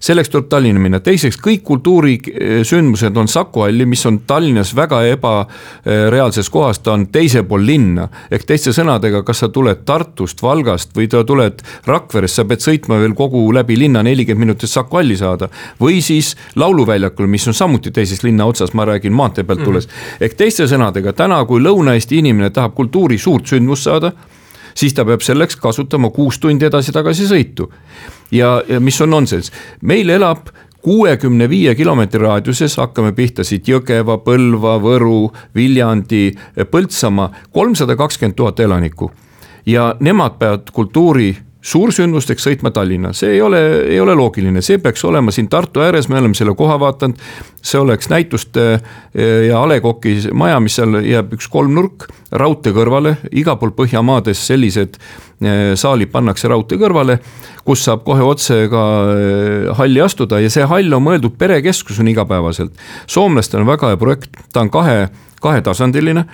selleks 0.00 0.30
tuleb 0.32 0.48
Tallinna 0.48 0.80
minna, 0.80 1.00
teiseks 1.04 1.36
kõik 1.40 1.62
kultuurisündmused 1.68 3.16
on 3.20 3.28
Saku 3.28 3.64
halli, 3.66 3.86
mis 3.86 4.04
on 4.08 4.20
Tallinnas 4.26 4.72
väga 4.76 5.02
ebareaalses 5.10 6.48
kohas, 6.50 6.80
ta 6.80 6.94
on 6.96 7.06
teisel 7.12 7.44
pool 7.48 7.66
linna. 7.66 8.08
ehk 8.30 8.46
teiste 8.48 8.72
sõnadega, 8.76 9.22
kas 9.24 9.44
sa 9.44 9.48
tuled 9.48 9.84
Tartust, 9.84 10.42
Valgast 10.42 10.96
või 10.96 11.08
sa 11.10 11.24
tuled 11.24 11.62
Rakverest, 11.86 12.34
sa 12.34 12.44
pead 12.44 12.64
sõitma 12.64 13.00
veel 13.00 13.14
kogu 13.14 13.44
läbi 13.52 13.76
linna 13.78 14.02
nelikümmend 14.02 14.40
minutit 14.40 14.70
Saku 14.70 14.96
halli 14.96 15.16
saada. 15.16 15.48
või 15.80 16.00
siis 16.02 16.36
Lauluväljakul, 16.56 17.26
mis 17.26 17.46
on 17.48 17.54
samuti 17.54 17.90
teises 17.90 18.22
linna 18.22 18.46
otsas, 18.46 18.72
ma 18.74 18.84
räägin 18.84 19.12
maantee 19.12 19.44
pealt 19.44 19.64
tulles 19.64 19.86
mm. 19.86 20.24
ehk 20.24 20.34
teiste 20.34 20.66
sõnadega 20.66 21.12
täna, 21.12 21.44
kui 21.44 21.60
Lõuna-Eesti 21.60 22.18
inimene 22.18 22.50
tahab 22.50 22.74
kultuuri 22.74 23.18
suurt 23.18 23.46
sündmust 23.46 23.82
saada 23.82 24.12
siis 24.80 24.96
ta 24.96 25.04
peab 25.04 25.22
selleks 25.24 25.58
kasutama 25.60 26.10
kuus 26.14 26.40
tundi 26.40 26.66
edasi-tagasi 26.68 27.28
sõitu. 27.28 27.70
ja, 28.32 28.62
ja 28.68 28.80
mis 28.80 29.00
on 29.00 29.10
nonsenss, 29.10 29.52
meil 29.82 30.08
elab 30.08 30.50
kuuekümne 30.82 31.48
viie 31.48 31.74
kilomeetri 31.74 32.22
raadiuses, 32.22 32.76
hakkame 32.80 33.12
pihta 33.12 33.44
siit 33.44 33.68
Jõgeva, 33.68 34.16
Põlva, 34.24 34.78
Võru, 34.80 35.28
Viljandi, 35.54 36.30
Põltsamaa, 36.70 37.30
kolmsada 37.52 37.96
kakskümmend 37.96 38.36
tuhat 38.36 38.60
elanikku. 38.60 39.10
ja 39.66 39.94
nemad 40.00 40.38
peavad 40.38 40.70
kultuuri 40.72 41.36
suursündmusteks 41.60 42.46
sõitma 42.46 42.72
Tallinna, 42.72 43.12
see 43.16 43.34
ei 43.36 43.40
ole, 43.44 43.60
ei 43.92 44.00
ole 44.00 44.14
loogiline, 44.16 44.62
see 44.64 44.80
peaks 44.80 45.04
olema 45.04 45.32
siin 45.34 45.48
Tartu 45.52 45.82
ääres, 45.84 46.08
me 46.08 46.18
oleme 46.18 46.36
selle 46.36 46.54
koha 46.56 46.78
vaadanud. 46.80 47.20
see 47.62 47.80
oleks 47.80 48.08
näituste 48.08 48.62
eh, 49.14 49.46
ja 49.48 49.60
A 49.62 49.68
Le 49.68 49.80
Coq'i 49.80 50.32
maja, 50.32 50.60
mis 50.60 50.78
seal 50.78 51.02
jääb 51.04 51.34
üks 51.36 51.48
kolmnurk 51.52 52.08
raudtee 52.32 52.72
kõrvale, 52.72 53.16
igal 53.30 53.58
pool 53.60 53.74
Põhjamaades 53.76 54.40
sellised 54.46 54.96
eh, 54.96 55.76
saalid 55.76 56.10
pannakse 56.10 56.48
raudtee 56.48 56.80
kõrvale. 56.80 57.18
kus 57.64 57.84
saab 57.84 58.04
kohe 58.04 58.22
otse 58.24 58.68
ka 58.72 58.84
eh, 59.12 59.68
halli 59.76 60.00
astuda 60.00 60.40
ja 60.40 60.50
see 60.50 60.64
hall 60.64 60.92
on 60.96 61.04
mõeldud 61.04 61.36
perekeskusena 61.38 62.10
igapäevaselt. 62.10 62.72
soomlastel 63.06 63.60
on 63.60 63.66
väga 63.66 63.92
hea 63.92 63.96
projekt, 63.96 64.30
ta 64.52 64.60
on 64.60 64.70
kahe, 64.70 65.08
kahetasandiline 65.40 66.24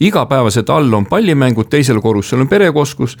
igapäevased 0.00 0.68
all 0.68 0.92
on 0.94 1.06
pallimängud, 1.06 1.68
teisel 1.70 2.00
korrusel 2.00 2.40
on 2.40 2.48
perekeskus. 2.48 3.16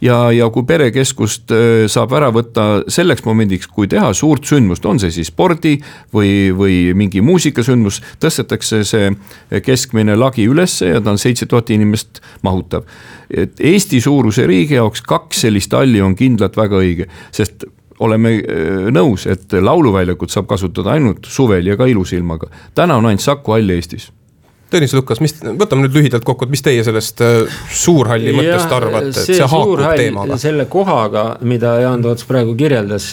ja, 0.00 0.32
ja 0.32 0.50
kui 0.50 0.64
perekeskust 0.66 1.52
saab 1.88 2.12
ära 2.12 2.28
võtta 2.34 2.82
selleks 2.88 3.24
momendiks, 3.24 3.66
kui 3.66 3.88
teha 3.88 4.12
suurt 4.12 4.44
sündmust, 4.44 4.84
on 4.86 4.98
see 5.00 5.10
siis 5.10 5.30
spordi 5.32 5.76
või, 6.14 6.52
või 6.52 6.92
mingi 6.94 7.22
muusikasündmus, 7.24 8.02
tõstetakse 8.20 8.82
see 8.84 9.60
keskmine 9.64 10.16
lagi 10.16 10.44
ülesse 10.48 10.90
ja 10.90 11.00
ta 11.00 11.14
on 11.14 11.18
seitse 11.18 11.46
tuhat 11.46 11.70
inimest 11.70 12.20
mahutav. 12.42 12.84
et 13.30 13.60
Eesti 13.60 14.00
suuruse 14.00 14.46
riigi 14.46 14.74
jaoks 14.74 15.02
kaks 15.02 15.40
sellist 15.46 15.72
halli 15.72 16.00
on 16.00 16.14
kindlalt 16.14 16.56
väga 16.56 16.76
õige, 16.76 17.08
sest 17.32 17.64
oleme 17.98 18.42
nõus, 18.92 19.26
et 19.26 19.52
lauluväljakut 19.52 20.30
saab 20.30 20.46
kasutada 20.46 20.92
ainult 20.92 21.24
suvel 21.24 21.66
ja 21.66 21.76
ka 21.76 21.86
ilusilmaga. 21.86 22.50
täna 22.74 22.96
on 22.96 23.06
ainult 23.06 23.24
Saku 23.24 23.52
hall 23.52 23.70
Eestis 23.70 24.10
Tõnis 24.66 24.94
Lukas, 24.96 25.20
mis, 25.22 25.36
võtame 25.60 25.84
nüüd 25.84 25.94
lühidalt 25.94 26.24
kokku, 26.26 26.48
et 26.48 26.54
mis 26.56 26.64
teie 26.64 26.82
sellest 26.86 27.20
äh, 27.22 27.58
suurhalli 27.70 28.32
mõttest 28.34 28.72
arvate, 28.74 29.12
et 29.12 29.20
see, 29.20 29.38
haakub 29.38 29.82
teemaga? 29.94 30.38
selle 30.42 30.66
kohaga, 30.70 31.26
mida 31.46 31.76
Jaan 31.84 32.02
Toots 32.02 32.26
praegu 32.26 32.56
kirjeldas, 32.58 33.12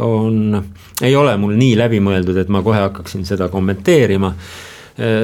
on, 0.00 0.62
ei 1.04 1.16
ole 1.16 1.36
mul 1.40 1.58
nii 1.60 1.74
läbimõeldud, 1.82 2.40
et 2.40 2.52
ma 2.52 2.64
kohe 2.64 2.80
hakkaksin 2.86 3.28
seda 3.28 3.50
kommenteerima 3.52 4.32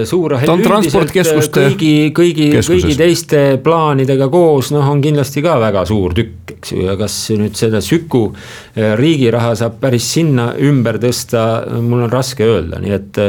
suur 0.04 0.32
ta 0.34 0.50
on 0.50 0.62
transpordikeskuste 0.64 1.62
äh, 1.62 1.74
kõigi, 1.78 2.10
kõigi, 2.10 2.46
kõigi 2.66 2.94
teiste 2.98 3.40
plaanidega 3.62 4.26
koos 4.32 4.72
noh, 4.74 4.82
on 4.90 4.98
kindlasti 5.02 5.44
ka 5.44 5.60
väga 5.62 5.84
suur 5.86 6.10
tükk, 6.16 6.56
eks 6.56 6.72
ju, 6.74 6.80
ja 6.88 6.96
kas 6.98 7.14
nüüd 7.38 7.54
seda 7.54 7.78
Süku 7.84 8.24
äh, 8.32 8.96
riigi 8.98 9.28
raha 9.30 9.52
saab 9.60 9.76
päris 9.78 10.08
sinna 10.16 10.48
ümber 10.58 10.98
tõsta, 10.98 11.44
mul 11.86 12.02
on 12.08 12.10
raske 12.10 12.48
öelda, 12.48 12.80
nii 12.82 12.96
et 12.96 13.20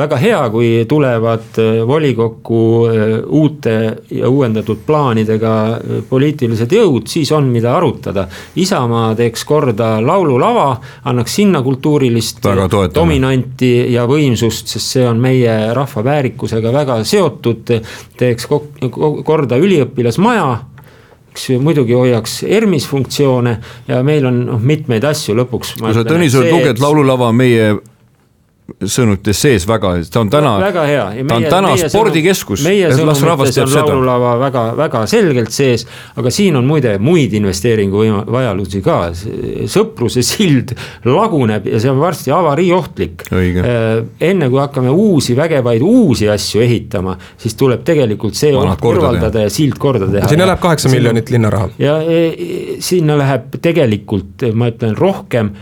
väga 0.00 0.20
hea, 0.22 0.38
kui 0.54 0.70
tulevad 0.88 1.60
volikokku 1.90 2.62
uute 3.36 3.76
ja 4.16 4.32
uuendatud 4.32 4.80
plaanidega 4.86 5.52
poliitilised 6.08 6.72
jõud, 6.72 7.12
siis 7.12 7.28
on, 7.36 7.50
mida 7.52 7.74
arutada. 7.76 8.24
Isamaa 8.56 9.12
teeks 9.20 9.44
korda 9.44 9.90
laululava, 10.00 10.70
annaks 11.12 11.36
sinna 11.42 11.60
kultuurilist 11.66 12.40
dominanti 12.96 13.72
ja 13.92 14.08
võimsust, 14.08 14.72
sest 14.72 14.96
see 14.96 15.06
on 15.06 15.20
meie 15.20 15.58
rahva 15.76 15.89
rahva 15.90 16.04
väärikusega 16.10 16.72
väga 16.72 17.00
seotud, 17.04 17.70
teeks 18.18 18.48
korda 19.24 19.58
üliõpilasmaja 19.60 20.50
eks 21.30 21.46
muidugi 21.62 21.94
hoiaks 21.94 22.40
ERMis 22.42 22.88
funktsioone 22.90 23.52
ja 23.88 24.00
meil 24.02 24.26
on 24.26 24.40
noh, 24.48 24.58
mitmeid 24.60 25.04
asju 25.06 25.36
lõpuks. 25.38 25.76
kui 25.78 25.94
sa 25.94 26.02
Tõnis 26.06 26.34
luged 26.34 26.82
laululava 26.82 27.30
meie 27.32 27.76
sõnumites 28.84 29.40
sees 29.44 29.66
väga, 29.68 29.92
ta 30.12 30.22
on 30.22 30.30
täna, 30.32 30.54
ta 30.72 31.36
on 31.36 31.46
täna 31.50 31.72
spordikeskus. 31.80 32.64
meie 32.66 32.90
sõnumites 32.94 33.58
on 33.64 33.72
laululava 33.74 34.34
väga, 34.40 34.64
väga 34.78 35.04
selgelt 35.10 35.54
sees, 35.54 35.86
aga 36.20 36.32
siin 36.34 36.58
on 36.60 36.68
muide 36.68 36.96
muid 37.02 37.34
investeeringu 37.38 38.04
vajalusi 38.30 38.82
ka. 38.84 38.98
sõpruse 39.70 40.22
sild 40.26 40.74
laguneb 41.04 41.66
ja 41.70 41.80
see 41.82 41.90
on 41.92 42.00
varsti 42.00 42.34
avariohtlik. 42.34 43.26
Äh, 43.30 43.88
enne 44.30 44.50
kui 44.50 44.60
hakkame 44.60 44.92
uusi 44.92 45.36
vägevaid 45.36 45.82
uusi 45.84 46.28
asju 46.30 46.62
ehitama, 46.64 47.16
siis 47.40 47.56
tuleb 47.58 47.84
tegelikult 47.86 48.38
see 48.38 48.54
oht 48.56 48.80
kõrvaldada 48.82 49.46
ja 49.46 49.52
sild 49.52 49.78
korda 49.80 50.08
teha. 50.10 50.30
sinna 50.30 50.48
läheb 50.50 50.62
kaheksa 50.62 50.92
miljonit 50.92 51.30
linnaraha. 51.30 51.70
ja 51.78 51.98
e, 52.02 52.22
e, 52.30 52.78
sinna 52.84 53.18
läheb 53.20 53.60
tegelikult, 53.62 54.48
ma 54.54 54.70
ütlen 54.72 54.96
rohkem 54.98 55.54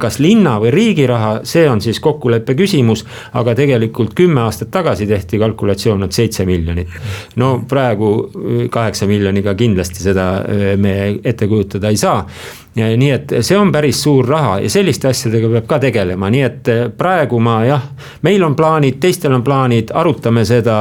kas 0.00 0.18
linna 0.22 0.56
või 0.62 0.72
riigi 0.74 1.06
raha, 1.06 1.40
see 1.48 1.66
on 1.68 1.80
siis 1.84 2.00
kokkuleppe 2.00 2.54
küsimus. 2.56 3.04
aga 3.32 3.54
tegelikult 3.54 4.14
kümme 4.14 4.40
aastat 4.40 4.70
tagasi 4.70 5.06
tehti 5.06 5.38
kalkulatsioon, 5.38 6.02
et 6.02 6.12
seitse 6.12 6.46
miljonit. 6.46 6.88
no 7.36 7.64
praegu 7.68 8.10
äh, 8.24 8.68
kaheksa 8.70 9.06
miljoniga 9.06 9.54
kindlasti 9.54 10.02
seda 10.02 10.28
äh, 10.36 10.76
me 10.76 11.18
ette 11.24 11.46
kujutada 11.46 11.88
ei 11.88 11.96
saa. 11.96 12.26
nii 12.74 13.10
et 13.10 13.34
see 13.40 13.58
on 13.58 13.72
päris 13.72 14.02
suur 14.02 14.26
raha 14.28 14.58
ja 14.60 14.70
selliste 14.70 15.08
asjadega 15.08 15.48
peab 15.48 15.66
ka 15.66 15.78
tegelema, 15.78 16.30
nii 16.30 16.42
et 16.42 16.70
praegu 16.98 17.38
ma 17.40 17.60
jah, 17.64 17.84
meil 18.22 18.42
on 18.42 18.56
plaanid, 18.56 18.98
teistel 19.00 19.36
on 19.36 19.44
plaanid, 19.44 19.92
arutame 19.94 20.44
seda. 20.44 20.78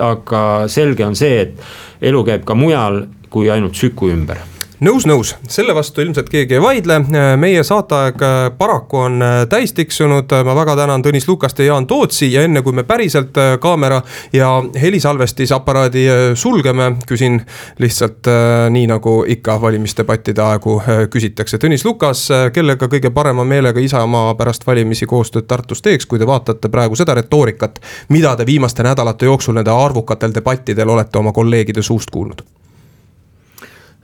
aga 0.00 0.42
selge 0.68 1.06
on 1.06 1.16
see, 1.16 1.40
et 1.40 2.04
elu 2.10 2.24
käib 2.24 2.44
ka 2.44 2.54
mujal 2.54 3.06
kui 3.30 3.50
ainult 3.50 3.74
Süku 3.74 4.10
ümber 4.12 4.55
nõus, 4.84 5.06
nõus, 5.08 5.32
selle 5.48 5.74
vastu 5.74 6.02
ilmselt 6.04 6.28
keegi 6.28 6.56
ei 6.56 6.60
vaidle, 6.62 6.98
meie 7.40 7.62
saateaeg 7.64 8.22
äh, 8.22 8.34
paraku 8.58 9.00
on 9.06 9.22
äh, 9.24 9.36
täis 9.48 9.72
tiksunud, 9.76 10.32
ma 10.44 10.56
väga 10.58 10.74
tänan 10.76 11.04
Tõnis 11.04 11.28
Lukast 11.28 11.58
ja 11.60 11.70
Jaan 11.70 11.86
Tootsi 11.88 12.28
ja 12.32 12.42
enne 12.44 12.60
kui 12.62 12.76
me 12.76 12.84
päriselt 12.84 13.36
äh, 13.40 13.54
kaamera 13.62 14.02
ja 14.32 14.50
helisalvestisaparaadi 14.80 16.04
sulgeme, 16.34 16.90
küsin 17.08 17.40
lihtsalt 17.78 18.28
nii, 18.70 18.86
nagu 18.90 19.16
ikka 19.28 19.56
valimisdebattide 19.60 20.42
aegu 20.42 20.76
küsitakse. 21.12 21.60
Tõnis 21.62 21.84
Lukas, 21.86 22.26
kellega 22.52 22.88
kõige 22.92 23.10
parema 23.14 23.44
meelega 23.44 23.80
Isamaa 23.80 24.34
pärast 24.38 24.66
valimisi 24.66 25.06
koostööd 25.08 25.48
Tartus 25.48 25.82
teeks, 25.82 26.06
kui 26.06 26.20
te 26.20 26.28
vaatate 26.28 26.68
praegu 26.72 26.98
seda 26.98 27.16
retoorikat, 27.16 27.80
mida 28.12 28.36
te 28.36 28.46
viimaste 28.46 28.84
nädalate 28.86 29.30
jooksul 29.30 29.56
nende 29.56 29.72
arvukatel 29.72 30.34
debattidel 30.34 30.94
olete 30.96 31.18
oma 31.22 31.32
kolleegide 31.32 31.82
suust 31.82 32.12
kuulnud? 32.12 32.55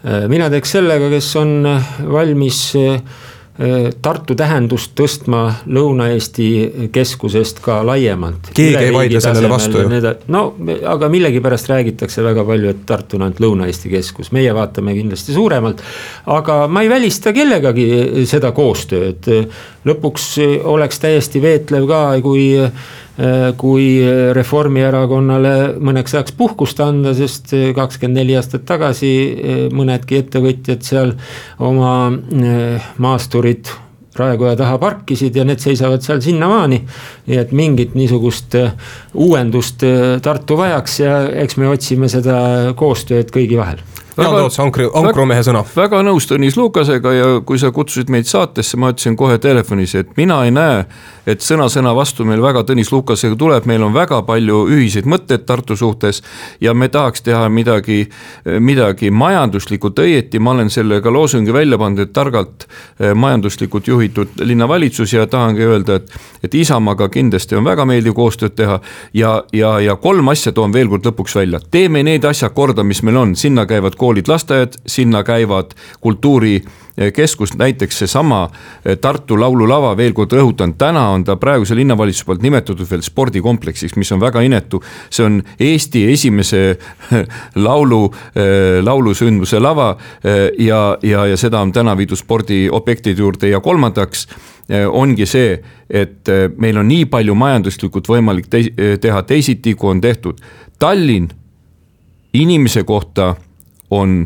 Äh, 0.03 0.25
mina 0.31 0.49
teeks 0.51 0.73
sellega, 0.79 1.11
kes 1.13 1.29
on 1.39 1.61
äh, 1.69 1.93
valmis 2.11 2.73
äh, 2.79 2.99
Tartu 4.03 4.33
tähendust 4.35 4.95
tõstma 4.97 5.43
Lõuna-Eesti 5.69 6.89
keskusest 6.91 7.61
ka 7.63 7.83
laiemalt. 7.85 8.49
keegi 8.57 8.87
ei 8.89 8.95
vaidle 8.95 9.21
sellele 9.21 9.51
vastu 9.53 9.83
ju. 9.85 10.15
no 10.33 10.41
aga 10.89 11.11
millegipärast 11.13 11.69
räägitakse 11.71 12.25
väga 12.25 12.47
palju, 12.49 12.73
et 12.73 12.81
Tartu 12.89 13.21
on 13.21 13.27
ainult 13.27 13.43
Lõuna-Eesti 13.45 13.93
keskus, 13.93 14.33
meie 14.33 14.55
vaatame 14.57 14.97
kindlasti 14.97 15.37
suuremalt. 15.37 15.85
aga 16.27 16.67
ma 16.67 16.83
ei 16.83 16.91
välista 16.91 17.35
kellegagi 17.37 18.25
seda 18.27 18.51
koostööd, 18.57 19.29
lõpuks 19.85 20.27
oleks 20.65 21.05
täiesti 21.05 21.45
veetlev 21.45 21.87
ka, 21.93 22.03
kui 22.25 22.49
kui 23.61 23.87
Reformierakonnale 24.33 25.55
mõneks 25.85 26.15
ajaks 26.17 26.33
puhkust 26.37 26.81
anda, 26.81 27.13
sest 27.15 27.53
kakskümmend 27.77 28.23
neli 28.23 28.37
aastat 28.39 28.65
tagasi 28.69 29.13
äh, 29.13 29.63
mõnedki 29.75 30.23
ettevõtjad 30.23 30.85
seal 30.87 31.13
oma 31.61 31.95
äh, 32.09 32.93
maasturid 33.03 33.69
raekoja 34.17 34.57
taha 34.61 34.77
parkisid 34.81 35.37
ja 35.37 35.45
need 35.49 35.61
seisavad 35.61 36.05
seal 36.05 36.21
sinnamaani. 36.25 36.83
nii 37.27 37.39
et 37.41 37.53
mingit 37.53 37.95
niisugust 37.97 38.57
uuendust 39.15 39.85
Tartu 40.23 40.57
vajaks 40.61 41.01
ja 41.01 41.15
eks 41.45 41.57
me 41.57 41.69
otsime 41.73 42.09
seda 42.13 42.75
koostööd 42.77 43.33
kõigi 43.33 43.57
vahel 43.57 43.81
Jaan 44.17 44.35
Toots, 44.37 44.59
ankru, 44.61 44.91
ankrumehe 44.99 45.41
sõna. 45.47 45.63
väga 45.77 46.03
nõus 46.05 46.27
Tõnis 46.29 46.57
Lukasega 46.59 47.13
ja 47.17 47.29
kui 47.47 47.59
sa 47.59 47.71
kutsusid 47.73 48.11
meid 48.13 48.29
saatesse, 48.29 48.77
ma 48.77 48.91
ütlesin 48.93 49.17
kohe 49.17 49.39
telefonis, 49.41 49.95
et 49.97 50.11
mina 50.19 50.43
ei 50.45 50.53
näe, 50.53 50.83
et 51.27 51.41
sõna 51.41 51.69
sõna 51.73 51.95
vastu 51.97 52.27
meil 52.29 52.43
väga 52.45 52.65
Tõnis 52.69 52.93
Lukasega 52.93 53.39
tuleb, 53.41 53.67
meil 53.71 53.83
on 53.83 53.95
väga 53.95 54.21
palju 54.29 54.67
ühiseid 54.69 55.09
mõtteid 55.09 55.47
Tartu 55.49 55.77
suhtes. 55.77 56.23
ja 56.61 56.75
me 56.75 56.89
tahaks 56.89 57.23
teha 57.23 57.49
midagi, 57.49 58.09
midagi 58.61 59.11
majanduslikult 59.11 59.99
õieti, 59.99 60.39
ma 60.39 60.51
olen 60.51 60.71
sellega 60.71 61.11
loosungi 61.11 61.53
välja 61.53 61.79
pannud, 61.79 62.05
et 62.05 62.13
targalt 62.13 62.67
eh, 63.01 63.15
majanduslikult 63.15 63.89
juhitud 63.89 64.29
linnavalitsus 64.41 65.13
ja 65.13 65.27
tahangi 65.27 65.63
öelda, 65.63 65.95
et. 65.95 66.13
et 66.43 66.55
Isamaaga 66.55 67.09
kindlasti 67.09 67.57
on 67.57 67.65
väga 67.65 67.85
meeldiv 67.89 68.15
koostööd 68.15 68.55
teha 68.55 68.81
ja, 69.15 69.43
ja, 69.53 69.79
ja 69.81 69.97
kolm 69.97 70.29
asja 70.29 70.53
toon 70.53 70.73
veel 70.73 70.89
kord 70.89 71.07
lõpuks 71.07 71.35
välja, 71.39 71.61
teeme 71.71 72.03
need 72.03 72.25
asjad 72.29 72.53
korda, 72.53 72.85
mis 72.85 73.03
meil 73.03 73.17
on, 73.17 73.35
sinna 73.37 73.65
käivad 73.67 73.97
koolid, 74.03 74.29
lasteaiad, 74.29 74.75
sinna 74.87 75.23
käivad 75.25 75.77
kultuurikeskus, 76.01 77.55
näiteks 77.59 77.99
seesama 77.99 78.49
eh, 78.85 78.99
Tartu 78.99 79.39
laululava, 79.41 79.93
veel 79.97 80.15
kord 80.17 80.35
rõhutan, 80.35 80.75
täna 80.79 81.05
on 81.15 81.23
ta 81.25 81.37
praeguse 81.39 81.77
linnavalitsuse 81.79 82.27
poolt 82.27 82.43
nimetatud 82.43 82.83
veel 82.91 83.05
spordikompleksiks, 83.07 83.95
mis 83.97 84.11
on 84.13 84.21
väga 84.21 84.43
inetu. 84.43 84.83
see 85.11 85.27
on 85.27 85.43
Eesti 85.61 86.03
esimese 86.13 86.63
laulu, 87.67 88.01
eh, 88.35 88.81
laulusündmuse 88.83 89.61
lava 89.63 89.93
eh, 90.25 90.49
ja, 90.59 90.81
ja, 91.03 91.27
ja 91.31 91.37
seda 91.37 91.61
on 91.63 91.73
täna 91.73 91.95
viidud 91.97 92.19
spordiobjektide 92.19 93.23
juurde 93.23 93.53
ja 93.53 93.61
kolmandaks 93.61 94.27
ongi 94.89 95.27
see, 95.27 95.57
et 95.91 96.29
meil 96.57 96.79
on 96.79 96.87
nii 96.89 97.05
palju 97.11 97.35
majanduslikult 97.37 98.07
võimalik 98.09 98.47
te 98.49 98.63
teha 99.03 99.23
teisiti, 99.27 99.75
kui 99.75 99.91
on 99.91 100.01
tehtud. 100.01 100.39
Tallinn 100.79 101.27
inimese 102.33 102.85
kohta 102.89 103.35
on 103.93 104.25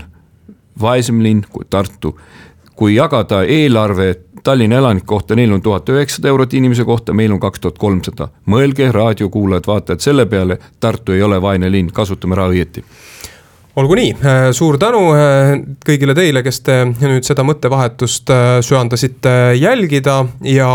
vaesem 0.80 1.22
linn 1.22 1.42
kui 1.50 1.64
Tartu. 1.70 2.18
kui 2.76 2.94
jagada 2.94 3.42
eelarve 3.42 4.14
Tallinna 4.44 4.76
elanike 4.76 5.06
kohta, 5.06 5.34
neil 5.34 5.52
on 5.52 5.62
tuhat 5.62 5.88
üheksasada 5.88 6.28
eurot 6.28 6.54
inimese 6.54 6.84
kohta, 6.84 7.12
meil 7.12 7.32
on 7.32 7.40
kaks 7.40 7.60
tuhat 7.60 7.78
kolmsada. 7.78 8.28
mõelge, 8.46 8.92
raadiokuulajad-vaatajad 8.92 10.00
selle 10.00 10.26
peale, 10.26 10.58
Tartu 10.80 11.12
ei 11.12 11.22
ole 11.22 11.42
vaene 11.42 11.72
linn, 11.72 11.90
kasutame 11.92 12.34
raha 12.34 12.54
õieti 12.54 12.84
olgu 13.76 13.96
nii, 13.98 14.12
äh, 14.24 14.50
suur 14.56 14.78
tänu 14.80 15.00
äh, 15.12 15.52
kõigile 15.84 16.14
teile, 16.16 16.42
kes 16.44 16.62
te 16.64 16.78
nüüd 16.88 17.26
seda 17.26 17.44
mõttevahetust 17.46 18.32
äh, 18.32 18.44
söandasite 18.64 19.34
jälgida 19.60 20.18
ja 20.48 20.68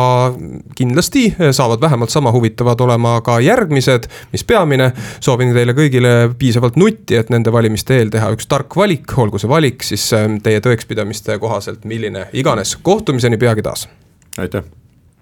kindlasti 0.78 1.28
saavad 1.52 1.82
vähemalt 1.82 2.14
sama 2.14 2.34
huvitavad 2.34 2.82
olema 2.86 3.16
ka 3.26 3.40
järgmised. 3.42 4.08
mis 4.32 4.44
peamine, 4.44 4.92
soovin 5.20 5.54
teile 5.56 5.74
kõigile 5.78 6.14
piisavalt 6.38 6.78
nutti, 6.78 7.18
et 7.18 7.34
nende 7.34 7.54
valimiste 7.54 7.98
eel 7.98 8.14
teha 8.14 8.30
üks 8.36 8.50
tark 8.50 8.76
valik, 8.78 9.18
olgu 9.18 9.42
see 9.42 9.50
valik 9.50 9.84
siis 9.84 10.12
teie 10.44 10.62
tõekspidamiste 10.62 11.40
kohaselt 11.40 11.86
milline 11.86 12.28
iganes. 12.34 12.78
kohtumiseni 12.82 13.38
peagi 13.38 13.66
taas. 13.66 13.90
aitäh 14.38 14.81